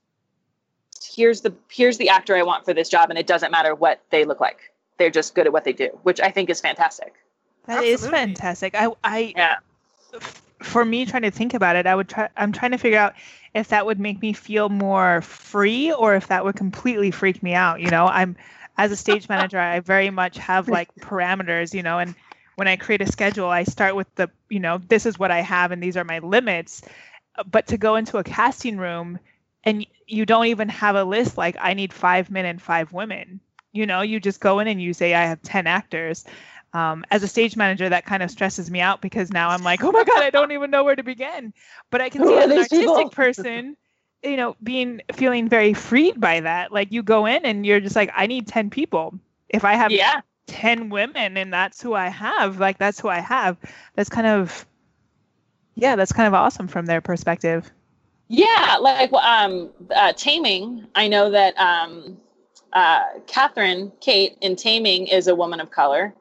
[1.03, 4.01] here's the here's the actor I want for this job, and it doesn't matter what
[4.09, 4.71] they look like.
[4.97, 7.13] They're just good at what they do, which I think is fantastic.
[7.67, 8.19] That is Absolutely.
[8.19, 8.75] fantastic.
[8.75, 9.55] I, I, Yeah.
[10.61, 12.29] for me, trying to think about it, I would try.
[12.37, 13.13] I'm trying to figure out
[13.53, 17.53] if that would make me feel more free or if that would completely freak me
[17.53, 17.81] out.
[17.81, 18.37] You know, I'm
[18.77, 21.73] as a stage manager, I very much have like parameters.
[21.73, 22.15] You know, and
[22.55, 25.41] when I create a schedule, I start with the, you know, this is what I
[25.41, 26.81] have and these are my limits.
[27.49, 29.19] But to go into a casting room
[29.63, 33.39] and you don't even have a list like I need five men and five women.
[33.71, 36.25] You know, you just go in and you say I have ten actors
[36.73, 39.83] um, as a stage manager, that kind of stresses me out because now I'm like,
[39.83, 41.53] oh my god, I don't even know where to begin.
[41.91, 43.09] But I can see as an artistic people?
[43.11, 43.77] person,
[44.23, 46.71] you know, being feeling very freed by that.
[46.71, 49.19] Like you go in and you're just like, I need ten people.
[49.49, 50.21] If I have Yeah.
[50.47, 53.57] ten women and that's who I have, like that's who I have.
[53.95, 54.65] That's kind of,
[55.75, 57.71] yeah, that's kind of awesome from their perspective.
[58.27, 60.87] Yeah, like um, uh, Taming.
[60.95, 62.17] I know that um,
[62.71, 66.13] uh, Catherine Kate in Taming is a woman of color,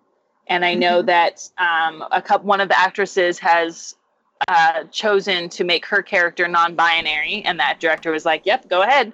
[0.46, 3.94] and I know that um, a couple one of the actresses has
[4.48, 9.12] uh, chosen to make her character non-binary, and that director was like, "Yep, go ahead."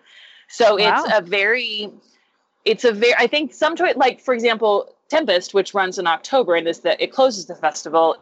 [0.48, 1.90] So it's a very,
[2.64, 3.14] it's a very.
[3.14, 6.80] I think some to it, like for example, Tempest, which runs in October and is
[6.80, 8.16] that it closes the festival,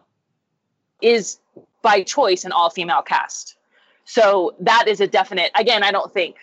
[1.00, 1.38] is
[1.82, 3.56] by choice an all-female cast.
[4.04, 5.50] So that is a definite.
[5.54, 6.36] Again, I don't think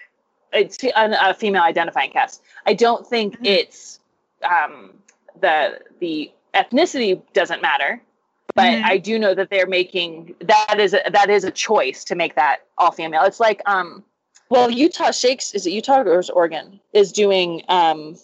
[0.51, 0.91] it's a,
[1.22, 2.41] a female identifying cast.
[2.66, 3.45] I don't think Mhm.
[3.45, 3.99] it's
[4.43, 4.93] um,
[5.39, 8.01] the the ethnicity doesn't matter,
[8.55, 8.84] but Mhm.
[8.84, 12.36] I do know that they're making that is a, that is a choice to make
[12.36, 13.24] that all female.
[13.24, 14.03] It's like um,
[14.49, 18.16] well, Utah Shakes is it Utah or is Oregon is doing um,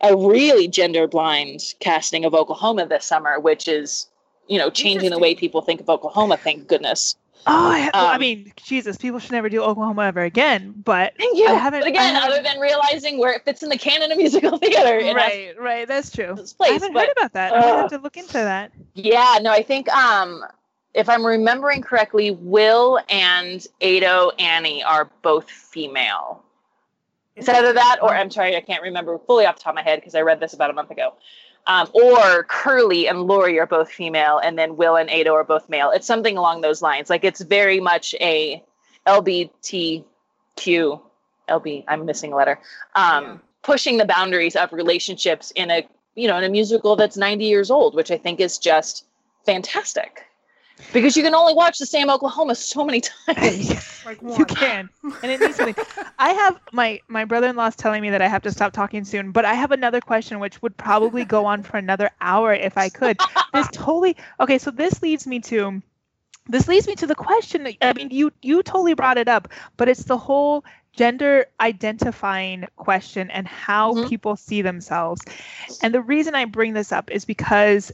[0.00, 4.08] a really gender blind casting of Oklahoma this summer, which is
[4.48, 6.36] you know changing the way people think of Oklahoma.
[6.36, 7.16] Thank goodness.
[7.44, 10.74] Oh, I, well, I Um, mean, Jesus, people should never do Oklahoma ever again.
[10.84, 11.46] But Thank you.
[11.48, 14.18] I haven't- but again, haven't- other than realizing where it fits in the canon of
[14.18, 16.34] musical theater, right, right, that's true.
[16.36, 16.54] place.
[16.60, 17.52] I haven't but heard about that.
[17.52, 18.70] I have to look into that.
[18.94, 20.44] yeah, no, I think um,
[20.94, 26.44] if I'm remembering correctly, Will and Ado Annie are both female.
[27.34, 29.82] It's either that, or I'm sorry, I can't remember fully off the top of my
[29.82, 31.14] head because I read this about a month ago.
[31.66, 35.68] Um, or Curly and Laurey are both female, and then Will and Ado are both
[35.68, 35.90] male.
[35.90, 37.08] It's something along those lines.
[37.08, 38.62] Like it's very much a
[39.06, 40.04] LBTQ,
[41.48, 41.84] LB.
[41.86, 42.58] I'm missing a letter.
[42.94, 43.36] Um, Yeah.
[43.62, 45.86] Pushing the boundaries of relationships in a
[46.16, 49.06] you know in a musical that's 90 years old, which I think is just
[49.46, 50.24] fantastic.
[50.92, 53.72] Because you can only watch the same Oklahoma so many times.
[54.04, 54.90] Like you can,
[55.22, 55.74] and it needs to be.
[56.18, 59.44] I have my my brother-in-law's telling me that I have to stop talking soon, but
[59.44, 63.18] I have another question which would probably go on for another hour if I could.
[63.54, 64.58] This totally okay.
[64.58, 65.80] So this leads me to
[66.48, 67.62] this leads me to the question.
[67.62, 70.64] that- I mean, you you totally brought it up, but it's the whole
[70.96, 74.08] gender identifying question and how Mhm.
[74.08, 75.22] people see themselves.
[75.80, 77.92] And the reason I bring this up is because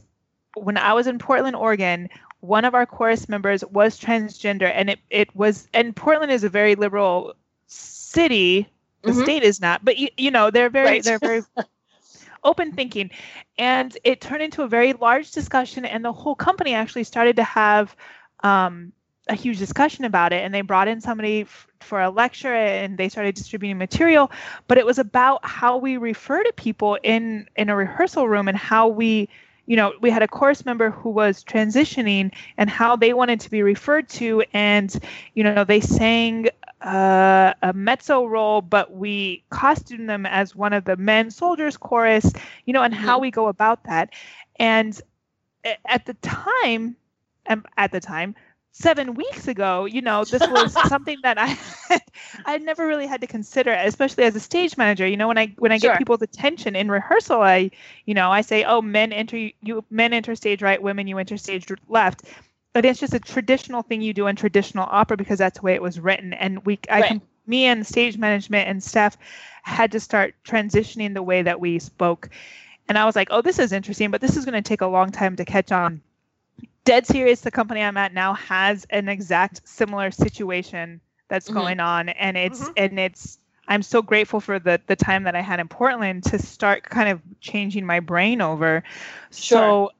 [0.55, 2.09] when I was in Portland, Oregon,
[2.41, 6.49] one of our chorus members was transgender, and it, it was, and Portland is a
[6.49, 7.35] very liberal
[7.67, 8.67] city.
[9.05, 9.13] The Mhm.
[9.13, 11.01] state is not, but you, you know, they're very, Right.
[11.01, 11.43] they're very
[12.43, 13.11] open thinking.
[13.57, 17.43] And it turned into a very large discussion, and the whole company actually started to
[17.43, 17.95] have
[18.43, 18.93] um,
[19.27, 22.97] a huge discussion about it and they brought in somebody f- for a lecture and
[22.97, 24.31] they started distributing material
[24.67, 28.57] but it was about how we refer to people in in a rehearsal room and
[28.57, 29.29] how we
[29.69, 33.51] you know we had a chorus member who was transitioning and how they wanted to
[33.51, 34.43] be referred to.
[34.53, 34.93] And
[35.35, 36.47] you know they sang
[36.81, 42.31] uh, a mezzo role but we costumed them as one of the men soldiers chorus
[42.65, 44.11] you know and how we go about that.
[44.57, 44.99] And
[45.85, 46.97] at the time
[47.47, 48.35] um, at the time
[48.71, 51.57] seven weeks ago you know this was something that i
[52.45, 55.07] i never really had to consider especially as a stage manager.
[55.07, 55.91] You know when i when i Sure.
[55.91, 57.71] get people's attention in rehearsal i
[58.05, 61.37] you know i say oh men enter you men enter stage right women you enter
[61.37, 62.23] stage left.
[62.73, 65.73] But it's just a traditional thing you do in traditional opera because that's the way
[65.73, 66.33] it was written.
[66.33, 67.21] And we i Right.
[67.47, 69.17] me and stage management and staff
[69.63, 72.29] had to start transitioning the way that we spoke.
[72.87, 74.87] And i was like oh this is interesting but this is going to take a
[74.87, 76.01] long time to catch on
[76.85, 81.53] dead serious the company i'm at now has an exact similar situation that's Mhm.
[81.53, 82.73] going on and it's Mhm.
[82.77, 83.37] and it's
[83.67, 87.09] i'm so grateful for the the time that i had in portland to start kind
[87.09, 88.83] of changing my brain over
[89.31, 89.57] sure.
[89.59, 89.91] so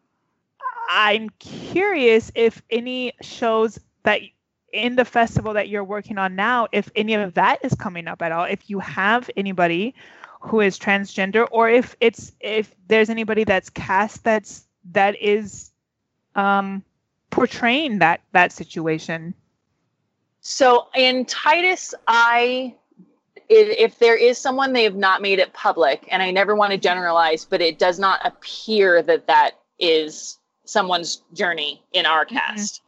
[0.89, 4.21] i'm curious if any shows that
[4.71, 8.21] in the festival that you're working on now if any of that is coming up
[8.21, 9.93] at all if you have anybody
[10.41, 15.68] who is transgender or if it's if there's anybody that's cast that's that is
[16.35, 16.83] um
[17.31, 19.33] portraying that that situation
[20.41, 22.75] So in Titus, I
[23.49, 26.77] if, there is someone they have not made it public, and I never want to
[26.77, 32.33] generalize, but it does not appear that that is someone's journey in our Mhm.
[32.33, 32.81] cast.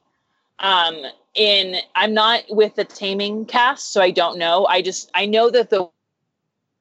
[0.60, 1.04] Um,
[1.36, 4.68] in I'm not with the Taming cast, so I don't know.
[4.68, 5.90] I just I know that the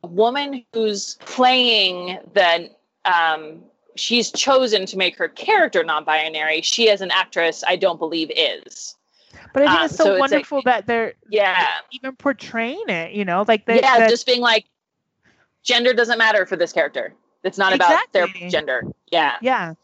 [0.02, 2.70] woman who's playing the
[3.04, 3.64] um,
[3.96, 6.62] she's chosen to make her character non-binary.
[6.62, 8.96] She, as an actress, I don't believe is.
[9.52, 12.84] but i think Um, it's so, so it's a- wonderful that they're Yeah, even portraying
[12.88, 14.66] it you know like they, yeah, that- just being like,
[15.62, 17.14] gender doesn't matter for this character.
[17.44, 18.82] It's not about their gender.
[19.10, 19.36] Yeah.
[19.40, 19.74] yeah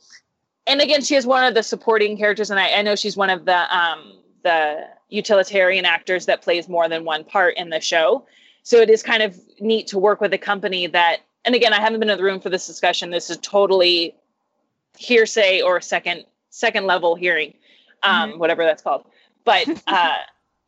[0.66, 3.30] And again, she is one of the supporting characters, and I, I know she's one
[3.30, 8.26] of the um, the utilitarian actors that plays more than one part in the show.
[8.62, 11.18] So it is kind of neat to work with a company that.
[11.46, 13.10] And again, I haven't been in the room for this discussion.
[13.10, 14.14] This is totally
[14.98, 17.54] hearsay or second second level hearing,
[18.02, 19.04] um, whatever that's called.
[19.44, 20.16] But uh,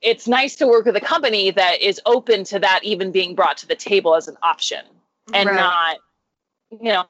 [0.00, 3.56] it's nice to work with a company that is open to that even being brought
[3.58, 4.84] to the table as an option
[5.34, 5.56] and Right.
[5.56, 5.98] not
[6.70, 7.04] you know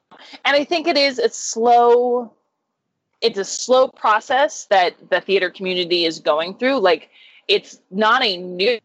[0.45, 2.33] and i think it is a slow
[3.21, 7.09] it's a slow process that the theater community is going through like
[7.47, 8.79] it's not a new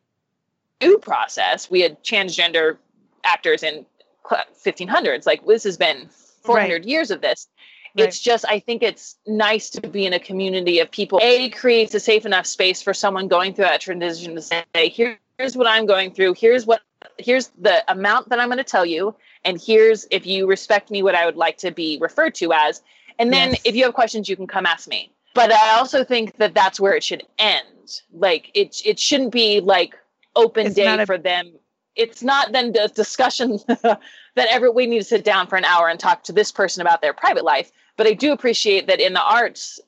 [0.82, 2.76] new process we had transgender
[3.24, 3.86] actors in
[4.24, 6.08] 1500s like this has been
[6.42, 7.48] 400 years of this.
[7.96, 11.20] It's just i think it's nice to be in a community of people.
[11.22, 15.56] A creates a safe enough space for someone going through that transition to say here's
[15.56, 16.34] what i'm going through.
[16.34, 16.80] Here's what
[17.18, 19.14] here's the amount that i'm going to tell you
[19.44, 22.82] and here's if you respect me what i would like to be referred to as.
[23.20, 23.62] And then Yes.
[23.64, 25.12] if you have questions you can come ask me.
[25.34, 28.00] But i also think that that's where it should end.
[28.12, 29.94] Like it it shouldn't be like
[30.34, 31.52] open It's day a- for them
[31.96, 34.00] it's not then the discussion that
[34.36, 37.00] every we need to sit down for an hour and talk to this person about
[37.00, 37.70] their private life.
[37.96, 39.80] But i do appreciate that in the arts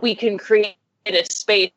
[0.00, 0.76] we can create
[1.06, 1.72] a space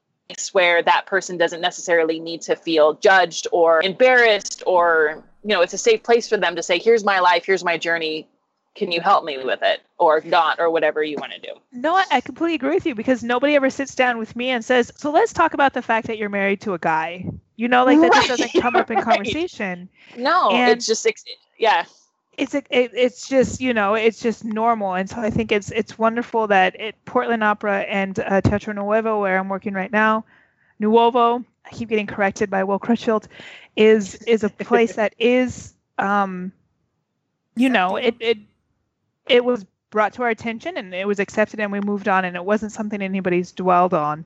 [0.51, 5.73] where that person doesn't necessarily need to feel judged or embarrassed or you know it's
[5.73, 8.27] a safe place for them to say here's my life here's my journey
[8.75, 9.81] can you help me with it?
[10.03, 11.53] or not or whatever you want to do.
[11.71, 14.63] No, I, I completely agree with you because nobody ever sits down with me and
[14.63, 17.85] says, "So let's talk about the fact that you're married to a guy." You know,
[17.85, 19.89] like that just doesn't come up in conversation.
[20.17, 21.07] no And- it's just
[21.57, 21.85] yeah
[22.37, 25.71] It's a, it, it's just you know it's just normal, and so I think it's
[25.71, 30.25] it's wonderful that it Portland Opera and uh, Teatro Nuevo, where I'm working right now,
[30.81, 31.45] Nuovo.
[31.65, 33.27] I keep getting corrected by Will Crutchfield,
[33.75, 36.51] is is a place that is um,
[37.55, 38.37] you know it it
[39.27, 42.35] it was brought to our attention and it was accepted and we moved on and
[42.35, 44.25] it wasn't something anybody's dwelled on.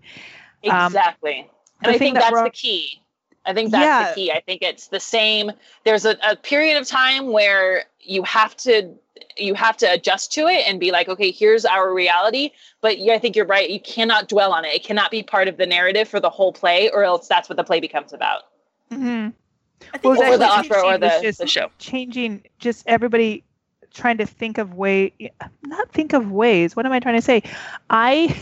[0.70, 1.50] Um, exactly
[1.84, 3.02] and i think that that's the key
[3.48, 4.10] i think that's Yeah.
[4.10, 4.32] the key.
[4.32, 5.52] I think it's the same.
[5.86, 8.94] There's a, a period of time where you have to
[9.38, 12.52] you have to adjust to it and be like okay here's our reality.
[12.82, 13.70] But yeah, i think you're right.
[13.70, 14.74] You cannot dwell on it.
[14.76, 17.56] It cannot be part of the narrative for the whole play or else that's what
[17.58, 18.44] the play becomes about.
[18.92, 19.30] Mm-hmm.
[19.94, 21.70] I think Well, or the opera or the, It's the show.
[21.80, 23.44] changing just everybody
[23.94, 25.14] trying to think of way
[25.64, 26.76] not think of ways.
[26.76, 27.42] What am i trying to say?
[27.90, 28.36] I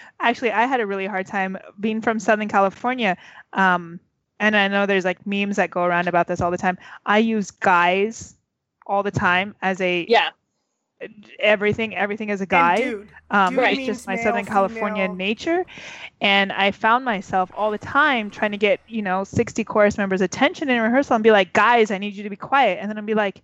[0.20, 3.16] actually i had a really hard time being from southern california
[3.54, 3.98] um
[4.42, 6.76] and i know there's like memes that go around about this all the time
[7.06, 8.36] i use guys
[8.86, 10.30] all the time as a yeah
[11.38, 12.76] everything everything as a guy.
[12.76, 13.08] dude.
[13.30, 15.16] Um, Dude it's just my male, Southern California female.
[15.16, 15.66] nature.
[16.20, 20.20] And I found myself all the time trying to get, you know, 60 chorus members'
[20.20, 22.78] attention in rehearsal and be like, guys, I need you to be quiet.
[22.80, 23.42] And then I'd be like,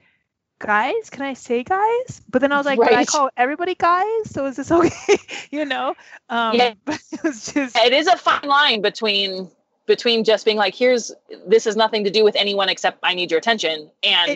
[0.59, 2.20] guys, can I say guys?
[2.28, 4.30] But then I was like, but I call everybody guys.
[4.30, 5.18] So is this okay?
[5.51, 5.94] you know?
[6.28, 6.74] Um, Yeah.
[6.84, 9.51] But it was just, it is a fine line between
[9.89, 11.11] between just being like here's
[11.49, 14.30] this has nothing to do with anyone except i need your attention and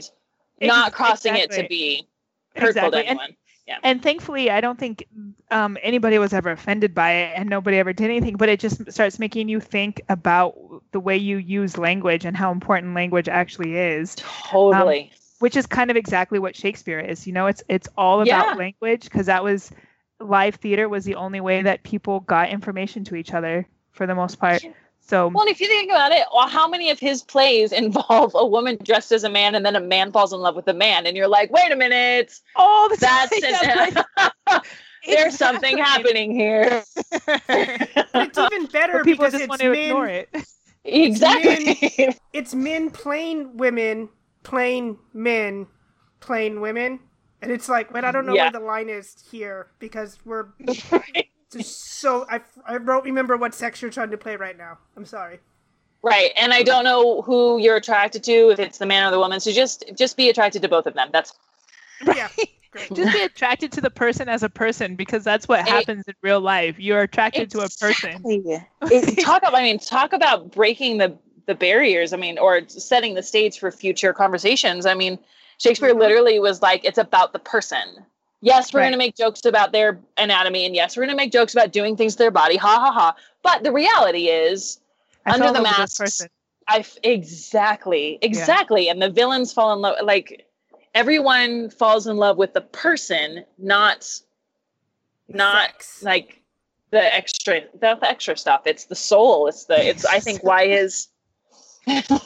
[0.59, 2.07] It- not crossing it to be
[2.57, 2.91] hurtful Exactly.
[2.91, 3.37] to And- anyone.
[3.85, 5.07] And thankfully i don't think
[5.51, 8.91] um, anybody was ever offended by it and nobody ever did anything but it just
[8.93, 10.55] starts making you think about
[10.93, 14.17] the way you use language and how important language actually is.
[14.17, 15.13] Totally.
[15.39, 17.47] which is kind of exactly what shakespeare is you know?
[17.47, 18.55] It's it's all about Yeah.
[18.55, 19.71] language because that was
[20.21, 24.15] live theater was the only way that people got information to each other for the
[24.15, 24.65] most part
[25.13, 28.33] so well and if you think about it well, how many of his plays involve
[28.35, 30.75] a woman dressed as a man and then a man falls in love with a
[30.75, 31.07] man?
[31.07, 32.41] And you're like wait a minute.
[32.57, 34.63] All the that's time,
[35.07, 36.83] there's something happening here.
[36.95, 40.31] It's even better but people because just it's want to men, ignore it.
[40.85, 42.17] Exactly.
[42.33, 44.09] It's men playing women,
[44.43, 45.67] playing men,
[46.21, 47.01] playing women.
[47.41, 48.45] And it's like, wait, I don't know Yeah.
[48.45, 50.85] where the line is here because we're just
[51.61, 52.27] so.
[52.31, 54.79] I, I don't remember what sex you're trying to play right now.
[54.97, 55.39] I'm sorry.
[56.03, 56.31] Right.
[56.37, 59.39] And I don't know who you're attracted to, if it's the man or the woman.
[59.41, 61.11] So just just be attracted to both of them.
[61.13, 61.33] That's
[62.05, 62.29] Yeah.
[62.73, 62.91] Great.
[62.95, 66.15] just be attracted to the person as a person because that's what It- happens in
[66.23, 70.99] real life you're attracted to a person It- talk about I mean, talk about breaking
[70.99, 72.13] the the barriers.
[72.13, 74.87] I mean, or setting the stage for future conversations.
[74.87, 75.19] I mean,
[75.59, 75.99] Shakespeare Mhm.
[76.01, 78.05] literally was like, it's about the person.
[78.45, 78.87] Yes, we're Right.
[78.87, 81.71] going to make jokes about their anatomy, and yes, we're going to make jokes about
[81.73, 82.57] doing things to their body.
[82.57, 83.15] Ha ha ha.
[83.43, 84.81] But the reality is,
[85.25, 86.29] I Under the love with this masks, person.
[86.67, 88.89] I f- exactly, exactly.
[88.89, 89.97] And the villains fall in love.
[90.03, 90.47] Like
[90.95, 94.09] everyone falls in love with the person, not
[95.29, 96.03] not Sex.
[96.03, 96.43] like
[96.91, 98.63] the extra the, the extra stuff.
[98.67, 99.47] It's the soul.
[99.47, 100.05] It's the it's.
[100.05, 101.09] I think why is.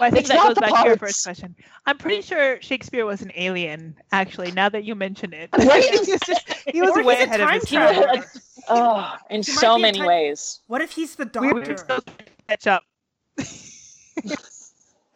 [0.00, 1.54] Well, I think It's that goes the back to your first question.
[1.86, 5.50] I'm pretty sure Shakespeare was an alien, actually, now that you mention it.
[5.56, 5.84] Right?
[6.04, 8.06] he was, just, he was way a ahead of time his traveler.
[8.16, 8.24] time.
[8.68, 10.60] oh, in He so many type- ways.
[10.66, 11.76] What if he's the We were doctor?
[11.76, 12.12] still to
[12.48, 12.82] catch up.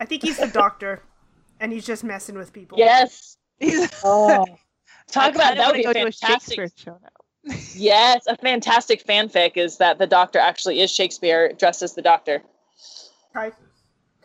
[0.01, 1.03] I think he's the doctor,
[1.59, 2.79] and he's just messing with people.
[2.79, 3.37] Yes.
[3.59, 4.47] He's, Oh,
[5.11, 6.57] talk about that would be go a to a fantastic.
[6.57, 7.55] Shakespeare show now.
[7.75, 12.43] Yes, a fantastic fanfic is that the doctor actually is Shakespeare dressed as the doctor.
[13.35, 13.51] Kai,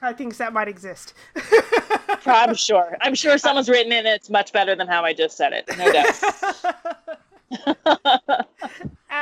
[0.04, 1.14] Kai thinks that might exist.
[2.26, 2.98] I'm sure.
[3.00, 5.70] I'm sure someone's written it and it's much better than how I just said it.
[5.78, 6.20] No doubt.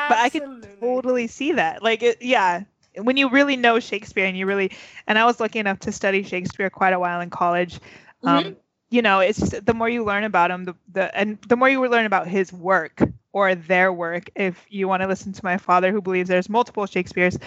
[0.09, 1.84] But I could totally see that.
[1.84, 2.63] Like, it, yeah,
[2.95, 4.71] when you really know Shakespeare and you really,
[5.05, 7.79] and I was lucky enough to study Shakespeare quite a while in college.
[8.23, 8.55] Um,
[8.89, 11.69] You know, it's just the more you learn about him, the, the and the more
[11.69, 13.01] you learn about his work
[13.32, 14.29] or their work.
[14.36, 17.38] If you want to listen to my father, who believes there's multiple Shakespeare's,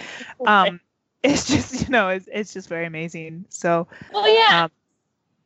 [0.46, 0.80] um,
[1.24, 3.44] it's just you know, it's, it's just very amazing.
[3.48, 4.64] So well, yeah.
[4.64, 4.70] um,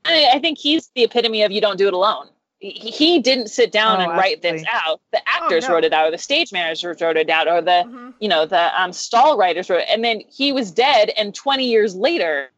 [0.05, 2.29] I, I think he's the epitome of you don't do it alone.
[2.61, 5.01] He, he didn't sit down Oh, and write this out.
[5.13, 5.75] The actors no.
[5.75, 8.15] wrote it out, or the stage managers wrote it out, or the Mhm.
[8.21, 9.89] you know the um, stall writers wrote it.
[9.91, 12.51] And then he was dead, and 20 years later,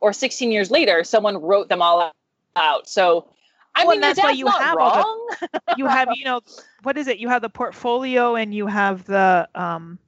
[0.00, 2.12] or 16 years later, someone wrote them all
[2.54, 2.88] out.
[2.88, 3.30] So.
[3.78, 6.40] I Well, mean, that's why you not have all the- you have you know
[6.82, 7.18] what is it?
[7.18, 9.98] You have the portfolio and you have the um.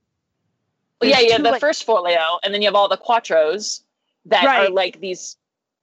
[1.01, 2.88] Well, yeah, there's you have two, the like- first folio, and then you have all
[2.88, 3.82] the quartos
[4.26, 5.36] that are like these.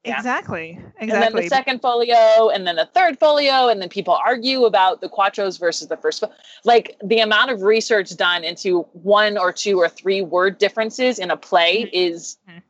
[0.03, 0.17] yeah.
[0.17, 0.79] Exactly.
[0.97, 5.01] And then the second folio, and then the third folio, and then people argue about
[5.01, 6.19] the quartos versus the first.
[6.19, 6.31] fo-
[6.63, 11.31] Like the amount of research done into one or two or three word differences in
[11.31, 11.89] a play Mhm.
[11.93, 12.61] is Mhm.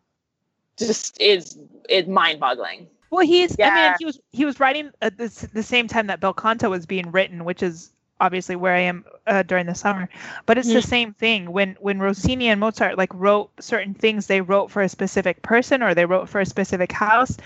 [0.77, 1.57] just is
[1.89, 2.87] is mind boggling.
[3.11, 3.55] Well, he's.
[3.57, 3.69] Yeah.
[3.69, 6.69] I mean, he was he was writing at the, the same time that Bel Canto
[6.69, 10.09] was being written, which is obviously where I am uh, during the summer.
[10.45, 10.87] But it's the Mhm.
[10.87, 14.89] same thing when when Rossini and Mozart like wrote certain things, they wrote for a
[14.89, 17.37] specific person or they wrote for a specific house,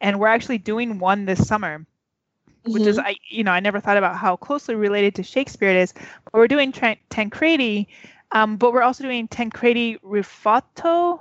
[0.00, 1.86] and we're actually doing one this summer.
[2.64, 5.76] Which is I you know I never thought about how closely related to Shakespeare it
[5.76, 5.92] is,
[6.24, 7.86] but we're doing Tran- Tancredi,
[8.32, 11.20] um, but we're also doing Tancredi Rifatto.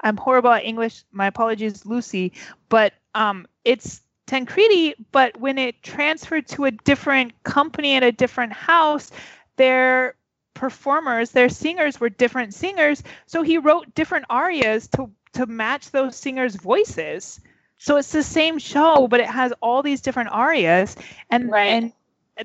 [0.00, 1.02] I'm horrible at English.
[1.12, 2.32] My apologies, Lucy.
[2.68, 8.52] But um, it's Tancredi, but when it transferred to a different company at a different
[8.52, 9.10] house,
[9.56, 10.14] their
[10.54, 13.02] performers, their singers were different singers.
[13.26, 17.40] So he wrote different arias to to match those singers' voices.
[17.78, 20.96] So it's the same show, but it has all these different arias,
[21.30, 21.66] and Right.
[21.66, 21.92] and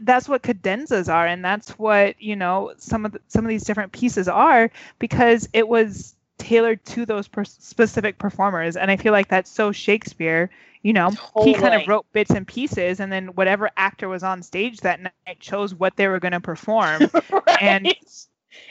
[0.02, 3.64] that's what cadenzas are, and that's what you know some of the, some of these
[3.64, 8.76] different pieces are because it was tailored to those per- specific performers.
[8.76, 10.50] And i feel like that's so shakespeare
[10.84, 11.12] you know?
[11.44, 15.00] He kind of wrote bits and pieces and then whatever actor was on stage that
[15.00, 17.10] night chose what they were going to perform.
[17.32, 17.62] Right?
[17.62, 17.96] And,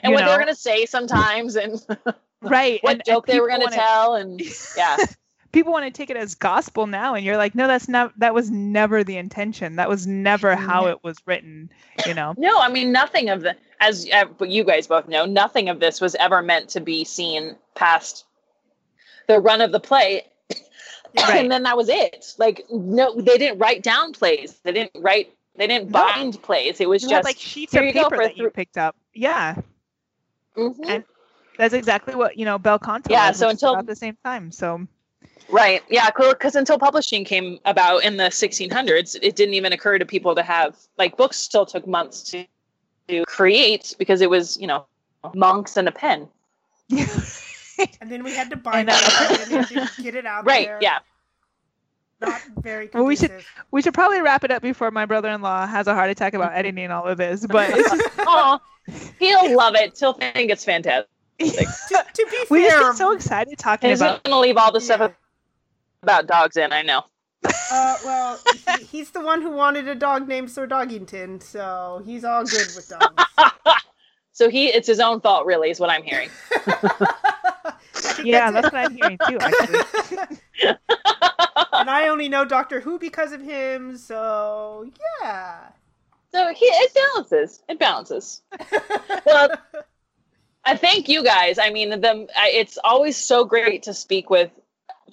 [0.03, 1.81] and what they were gonna say sometimes, and
[2.43, 4.41] right what and, and joke they were gonna wanna- tell, and
[4.77, 4.97] yeah,
[5.53, 8.35] people want to take it as gospel now and you're like no that's not that
[8.35, 9.77] was never the intention.
[9.77, 11.71] That was never how it was written
[12.07, 12.35] you know?
[12.37, 15.81] No, I mean nothing of the as uh, but you guys both know, nothing of
[15.81, 18.25] this was ever meant to be seen past
[19.27, 20.27] the run of the play.
[21.17, 21.39] Right.
[21.41, 22.35] and then that was it.
[22.39, 24.61] Like no, they didn't write down plays.
[24.63, 25.35] They didn't write.
[25.57, 26.05] They didn't No.
[26.07, 26.81] bind plays.
[26.81, 29.57] It was you just had like sheets of paper that you picked up yeah
[30.57, 30.77] Mhm.
[30.87, 31.05] and-
[31.59, 34.53] that's exactly what you know bel canto Yeah, was, so until- about the same time
[34.53, 34.87] so
[35.49, 35.83] Right.
[35.91, 36.11] Yeah.
[36.11, 40.43] Because until publishing came about in the 1600s, it didn't even occur to people to
[40.43, 41.39] have like books.
[41.39, 42.47] Still took months to,
[43.11, 44.87] to create because it was you know
[45.35, 46.29] monks and a pen.
[48.01, 50.15] And then we had to bind And, uh, it and then we had to get
[50.15, 50.67] it out Right.
[50.67, 50.79] there.
[50.83, 50.99] Yeah.
[52.21, 55.87] Not very Well, we should- we should probably wrap it up before my brother-in-law has
[55.87, 58.61] a heart attack about editing all of this but it's just, Oh,
[59.19, 59.99] he'll love it.
[59.99, 61.09] He'll think it's fantastic.
[61.41, 61.47] To,
[62.13, 64.81] to be we just fair, get so excited talking He's about gonna leave all the
[64.81, 65.09] stuff yeah.
[66.03, 66.71] about dogs in.
[66.71, 67.05] I know.
[67.45, 68.39] Uh, well,
[68.79, 72.69] he, he's the one who wanted a dog named Sir Doggington, so he's all good
[72.77, 73.25] with dogs.
[74.33, 76.31] So he, it's his own fault, really, is what I'm hearing.
[78.23, 80.39] Yeah that's that's what i'm hearing too actually
[81.73, 84.91] and I only know Doctor Who because of him, so
[85.23, 85.69] yeah.
[86.33, 87.63] So he, it balances.
[87.69, 88.43] It balances.
[89.27, 89.51] Well,
[90.65, 91.59] I thank you guys.
[91.59, 94.51] I mean, the I- it's always so great to speak with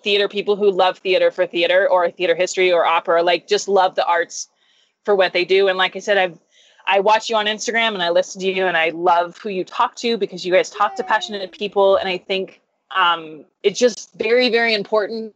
[0.02, 3.95] theater people who love theater for theater or theater history or opera, like just love
[3.95, 4.48] the arts
[5.06, 5.68] for what they do.
[5.68, 6.40] And like I said, I've
[6.90, 9.65] I watch you on Instagram and I listen to you and I love who you
[9.65, 11.98] talk to because you guys talk to passionate people.
[11.98, 12.61] And I think
[12.95, 15.36] um, it's just very, very important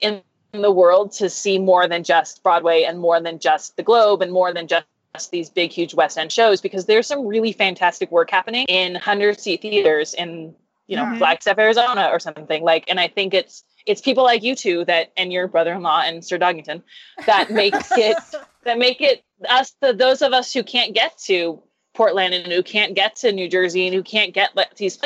[0.00, 4.22] in the world to see more than just Broadway and more than just the Globe
[4.22, 4.86] and more than just
[5.32, 9.40] these big, huge West End shows because there's some really fantastic work happening in hundred
[9.40, 10.54] seat theaters in
[10.86, 11.18] you know Mhm.
[11.18, 12.84] Flagstaff, Arizona, or something like.
[12.88, 16.38] And I think it's it's people like you two that and your brother-in-law and Sir
[16.38, 16.82] Doggington
[17.26, 18.16] that makes it
[18.64, 21.60] that make it us the those of us who can't get to
[21.94, 24.98] Portland and who can't get to New Jersey and who can't get like, these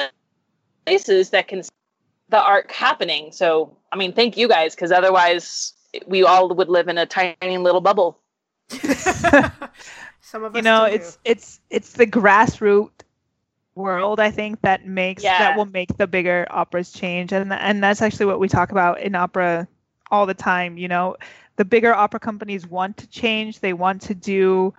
[0.85, 1.71] places that can see
[2.29, 3.31] the art happening.
[3.33, 5.75] So I mean, thank you guys because otherwise
[6.07, 8.19] we all would live in a tiny little bubble.
[8.71, 13.02] Some of us you know still it's it's it's the grassroots
[13.75, 15.39] world i think that makes Yeah.
[15.39, 17.33] that will make the bigger operas change.
[17.33, 19.67] And and that's actually what we talk about in opera
[20.11, 21.17] all the time you know?
[21.57, 23.61] The bigger opera companies want to change.
[23.61, 24.75] They want to do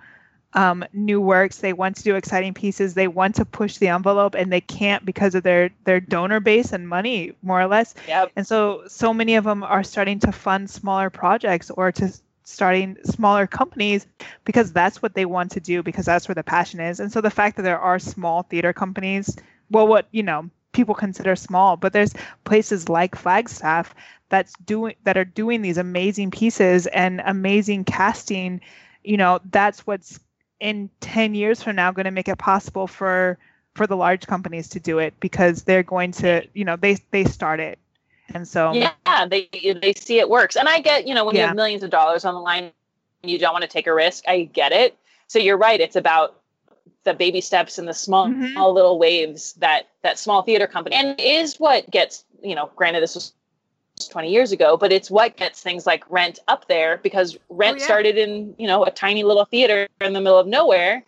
[0.54, 1.58] um, new works.
[1.58, 2.94] They want to do exciting pieces.
[2.94, 6.72] They want to push the envelope and they can't because of their their donor base
[6.72, 7.94] and money more or less.
[8.06, 8.32] Yep.
[8.36, 12.12] and so so many of them are starting to fund smaller projects or to
[12.44, 14.06] starting smaller companies
[14.44, 17.00] because that's what they want to do because that's where the passion is.
[17.00, 19.36] And so the fact that there are small theater companies
[19.70, 22.14] well what you know people consider small but there's
[22.44, 23.94] places like flagstaff
[24.28, 28.60] that's doing that are doing these amazing pieces and amazing casting
[29.02, 30.18] you know that's what's
[30.60, 33.38] in 10 years from now going to make it possible for
[33.74, 37.24] for the large companies to do it because they're going to you know they they
[37.24, 37.78] start it
[38.32, 39.48] and so yeah, they
[39.82, 40.56] they see it works.
[40.56, 42.70] And I get, you know, when you have millions of dollars on the line,
[43.22, 44.24] you don't want to take a risk.
[44.28, 44.96] I get it.
[45.26, 45.80] So you're right.
[45.80, 46.40] It's about
[47.04, 48.52] the baby steps and the small, Mhm.
[48.52, 53.02] small little waves that that small theater company and is what gets, you know, granted
[53.02, 53.34] this was
[54.10, 57.84] 20 years ago, but it's what gets things like rent up there because rent yeah.
[57.84, 61.04] started in, you know, a tiny little theater in the middle of nowhere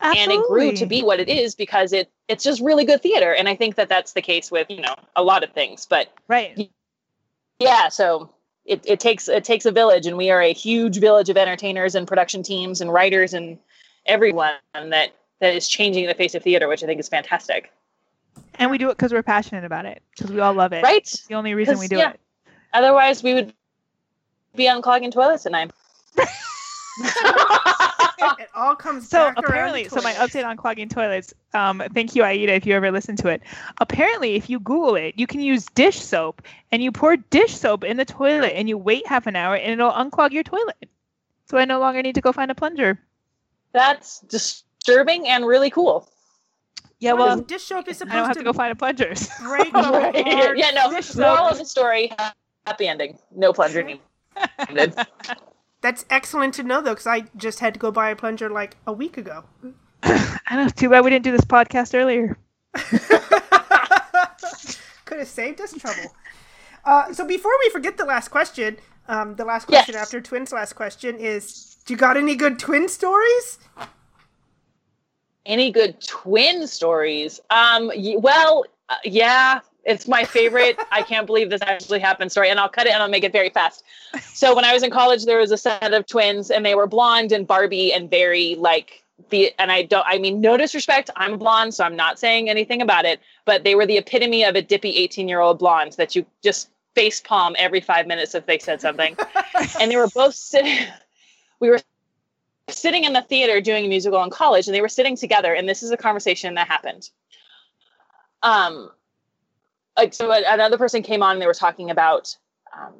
[0.00, 3.34] and it grew to be what it is because it it's just really good theater.
[3.34, 6.12] And i think that that's the case with you know a lot of things but
[6.28, 6.70] right.
[7.58, 8.30] yeah so
[8.64, 10.06] it, it takes it takes a village.
[10.06, 13.58] And we are a huge village of entertainers and production teams and writers and
[14.06, 17.72] everyone that that is changing the face of theater which i think is fantastic.
[18.56, 20.82] And we do it because we're passionate about it because we all love it.
[20.82, 20.98] Right.
[20.98, 22.10] It's the only reason we do yeah.
[22.10, 22.20] it.
[22.72, 23.52] Otherwise we would
[24.54, 25.70] be unclogging toilets at night
[28.38, 32.14] it all comes so back apparently to so my update on clogging toilets um thank
[32.14, 33.42] you aida if you ever listen to it.
[33.80, 36.42] Apparently if you google it you can use dish soap
[36.72, 39.72] and you pour dish soap in the toilet and you wait half an hour and
[39.72, 40.88] it'll unclog your toilet.
[41.46, 43.00] So i no longer need to go find a plunger.
[43.72, 46.08] That's disturbing and really cool.
[46.98, 48.72] Yeah What is- well dish soap is i don't have supposed to to go find
[48.72, 49.14] a plunger.
[49.42, 50.56] break Right.
[50.56, 51.52] yeah no dish moral soap.
[51.52, 52.12] of the story
[52.66, 53.18] happy ending.
[53.34, 53.82] No plunger
[54.68, 54.94] needed
[55.82, 58.76] That's excellent to know, though, because I just had to go buy a plunger like
[58.86, 59.44] a week ago.
[60.02, 62.38] i know too bad we didn't do this podcast earlier
[65.04, 66.14] Could have saved us trouble.
[66.84, 68.76] Uh, so before we forget the last question,
[69.08, 70.02] um, the last question Yes.
[70.04, 73.58] after twins' last question is: Do you got any good twin stories?
[75.46, 77.40] Any good twin stories?
[77.50, 80.78] Um, y- well, uh, yeah, it's my favorite.
[80.92, 83.32] I can't believe this actually happened story, and I'll cut it and I'll make it
[83.32, 83.84] very fast.
[84.34, 86.86] So when I was in college, there was a set of twins, and they were
[86.86, 89.52] blonde and Barbie, and very like the.
[89.58, 90.06] And I don't.
[90.06, 91.10] I mean, no disrespect.
[91.16, 93.20] I'm blonde, so I'm not saying anything about it.
[93.44, 96.70] But they were the epitome of a dippy 18 year old blonde that you just
[96.94, 99.16] face palm every five minutes if they said something.
[99.80, 100.86] and they were both sitting.
[101.60, 101.80] We were
[102.68, 105.68] sitting in the theater doing a musical in college and they were sitting together and
[105.68, 107.10] this is a conversation that happened
[108.42, 108.90] um
[109.96, 112.36] like so another person came on and they were talking about
[112.76, 112.94] um,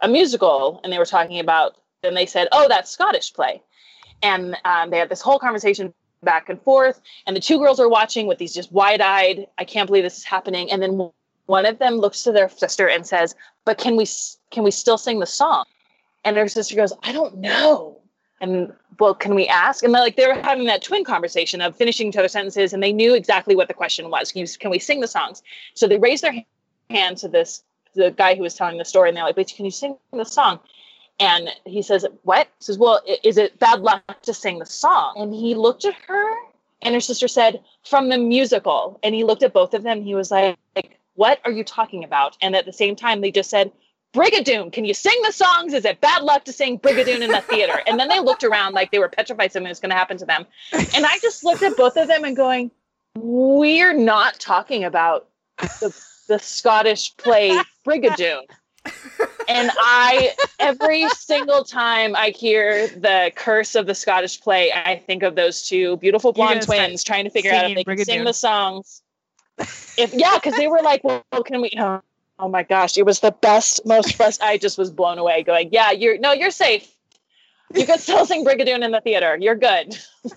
[0.00, 3.62] a musical and they were talking about and they said oh that scottish play.
[4.22, 5.92] And um, they had this whole conversation
[6.22, 9.86] back and forth and the two girls are watching with these just wide-eyed i can't
[9.86, 10.70] believe this is happening.
[10.70, 11.10] And then
[11.46, 13.34] one of them looks to their sister and says
[13.64, 14.06] but can we
[14.50, 15.64] can we still sing the song?
[16.24, 17.95] And her sister goes i don't know
[18.40, 19.82] and well can we ask?
[19.82, 22.92] And like they were having that twin conversation of finishing each other's sentences and they
[22.92, 24.32] knew exactly what the question was.
[24.32, 25.42] Can, you, can we sing the songs?
[25.74, 26.34] So they raised their
[26.90, 27.62] hand to this
[27.94, 30.24] the guy who was telling the story and they're like wait can you sing the
[30.24, 30.60] song?
[31.18, 32.48] And he says what?
[32.58, 35.14] He says well is it bad luck to sing the song?
[35.16, 36.34] And he looked at her
[36.82, 39.00] and her sister said from the musical.
[39.02, 40.56] And he looked at both of them he was like
[41.14, 42.36] what are you talking about?
[42.42, 43.72] And at the same time they just said
[44.16, 45.74] Brigadoon, can you sing the songs?
[45.74, 47.82] Is it bad luck to sing Brigadoon in the theater?
[47.86, 50.24] And then they looked around like they were petrified something was going to happen to
[50.24, 50.46] them.
[50.72, 52.70] And I just looked at both of them and going,
[53.14, 55.28] we're not talking about
[55.58, 55.94] the,
[56.28, 58.42] the Scottish play Brigadoon.
[59.48, 65.24] And I, every single time I hear the curse of the Scottish play, I think
[65.24, 68.32] of those two beautiful blonde twins trying to figure out if they can sing the
[68.32, 69.02] songs.
[69.58, 71.70] If yeah, because they were like, well, can we?
[72.38, 74.40] Oh my gosh, it was the best, most frust.
[74.42, 75.42] I just was blown away.
[75.42, 76.92] Going, yeah, you're no, you're safe.
[77.74, 79.36] You could still sing Brigadoon in the theater.
[79.40, 79.98] You're good.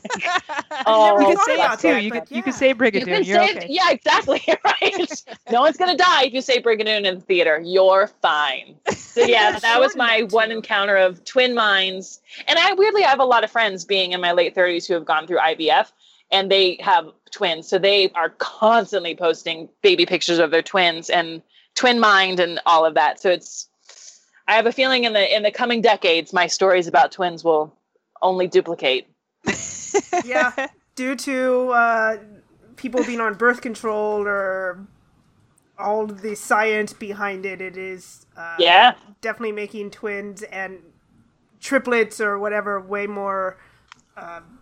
[0.86, 1.98] Oh, you could say about it too.
[1.98, 2.58] You but could you could yeah.
[2.58, 3.26] say You Brigadoon.
[3.26, 3.68] You're say, okay.
[3.70, 5.24] yeah, exactly, right.
[5.52, 7.60] no one's gonna die if you say Brigadoon in the theater.
[7.64, 8.76] You're fine.
[8.92, 10.56] So yeah, that was my one too.
[10.58, 12.22] encounter of twin minds.
[12.48, 14.94] And I weirdly, I have a lot of friends being in my late 30s who
[14.94, 15.92] have gone through IVF,
[16.32, 21.42] and they have twins, so they are constantly posting baby pictures of their twins and
[21.76, 23.22] twin mind and all of that.
[23.22, 23.68] So it's.
[24.48, 27.76] I have a feeling in the in the coming decades, my stories about twins will
[28.22, 29.08] only duplicate.
[30.26, 30.54] yeah,
[30.96, 32.18] due to uh,
[32.76, 34.88] people being on birth control or
[35.78, 38.96] all the science behind it, it is uh, Yeah.
[39.22, 40.80] definitely making twins and
[41.60, 43.58] triplets or whatever way more
[44.18, 44.60] um,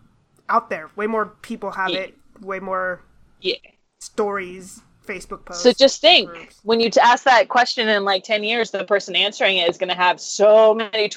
[0.48, 0.90] out there.
[0.96, 2.00] Way more people have Yeah.
[2.00, 2.14] it.
[2.40, 3.02] Way more
[3.40, 3.56] Yeah.
[4.00, 5.62] stories, Facebook posts.
[5.62, 6.60] So just think groups.
[6.62, 9.88] when you ask that question in like 10 years, the person answering it is going
[9.88, 11.10] to have so many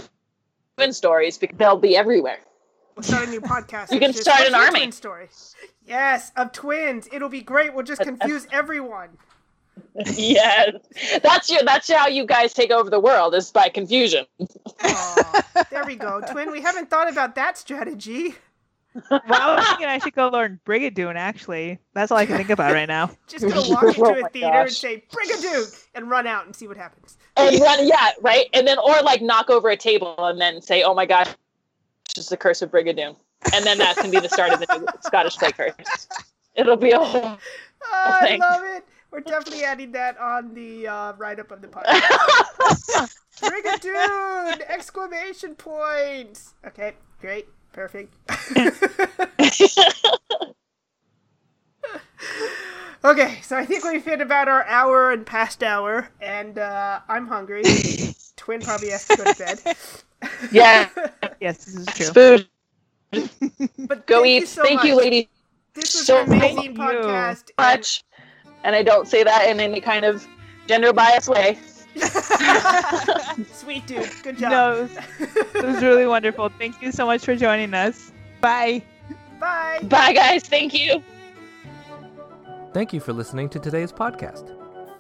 [0.78, 2.40] twin stories because they'll be everywhere.
[2.96, 3.92] We'll start a new podcast.
[3.92, 5.28] You can just, start an army." Twin story.
[5.86, 7.08] Yes, of twins.
[7.12, 7.74] It'll be great.
[7.74, 9.10] We'll just confuse everyone.
[10.16, 10.76] yes.
[11.24, 14.26] That's your that's how you guys take over the world is by confusion.
[14.84, 16.22] Aw, there we go.
[16.32, 18.36] Twin, we haven't thought about that strategy.
[18.94, 21.16] Well, I was thinking I should go learn Brigadoon.
[21.16, 23.12] Actually, that's all I can think about right now.
[23.28, 26.56] Just gonna walk into Oh a my theater and say "Brigadoon" and run out and
[26.56, 27.18] see what happens.
[27.38, 28.48] And run yeah, right?
[28.54, 31.28] And then or like knock over a table and then say, "Oh my gosh,
[32.06, 33.16] it's just the curse of Brigadoon."
[33.54, 36.08] And then that can be the start of the new Scottish play curse.
[36.56, 37.38] It'll be a whole
[37.84, 38.86] Oh, I love it.
[39.10, 43.16] We're definitely adding that on the uh, write up of the podcast.
[43.42, 44.62] Brigadoon!
[44.70, 46.54] Exclamation points.
[46.66, 48.14] Okay, great, perfect.
[53.04, 57.28] okay, so I think we've hit about our hour and past hour, and uh, I'm
[57.28, 57.64] hungry.
[58.38, 59.76] Twin probably has to go to bed.
[60.52, 60.88] Yeah.
[61.40, 62.06] Yes, this is true.
[63.12, 63.30] food.
[63.80, 64.42] But Go eat.
[64.42, 64.86] You so Thank much.
[64.86, 65.26] you, ladies.
[65.74, 66.84] This was so an amazing Thank you.
[66.84, 67.50] podcast.
[67.58, 68.04] and- much.
[68.64, 70.28] And I don't say that in any kind of
[70.68, 71.58] gender bias way.
[73.54, 74.52] Sweet dude, good job.
[74.52, 74.90] No,
[75.20, 76.50] it was really wonderful.
[76.58, 78.12] Thank you so much for joining us.
[78.40, 78.82] Bye.
[79.40, 79.80] Bye.
[79.84, 80.44] Bye, guys.
[80.44, 81.04] Thank you.
[82.74, 84.56] Thank you for listening to today's podcast.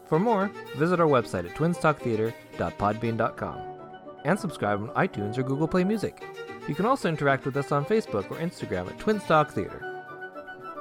[0.07, 3.61] For more, visit our website at twinstalktheater.podbean.com
[4.25, 6.21] and subscribe on iTunes or Google Play Music.
[6.67, 9.87] You can also interact with us on Facebook or Instagram at Twinstalk Theater.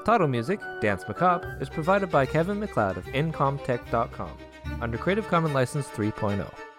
[0.04, 4.32] Title music, Danse Macabre, is provided by Kevin MacLeod of Incompetech.com
[4.80, 5.98] under Creative Commons License oh.
[5.98, 6.69] 3.0.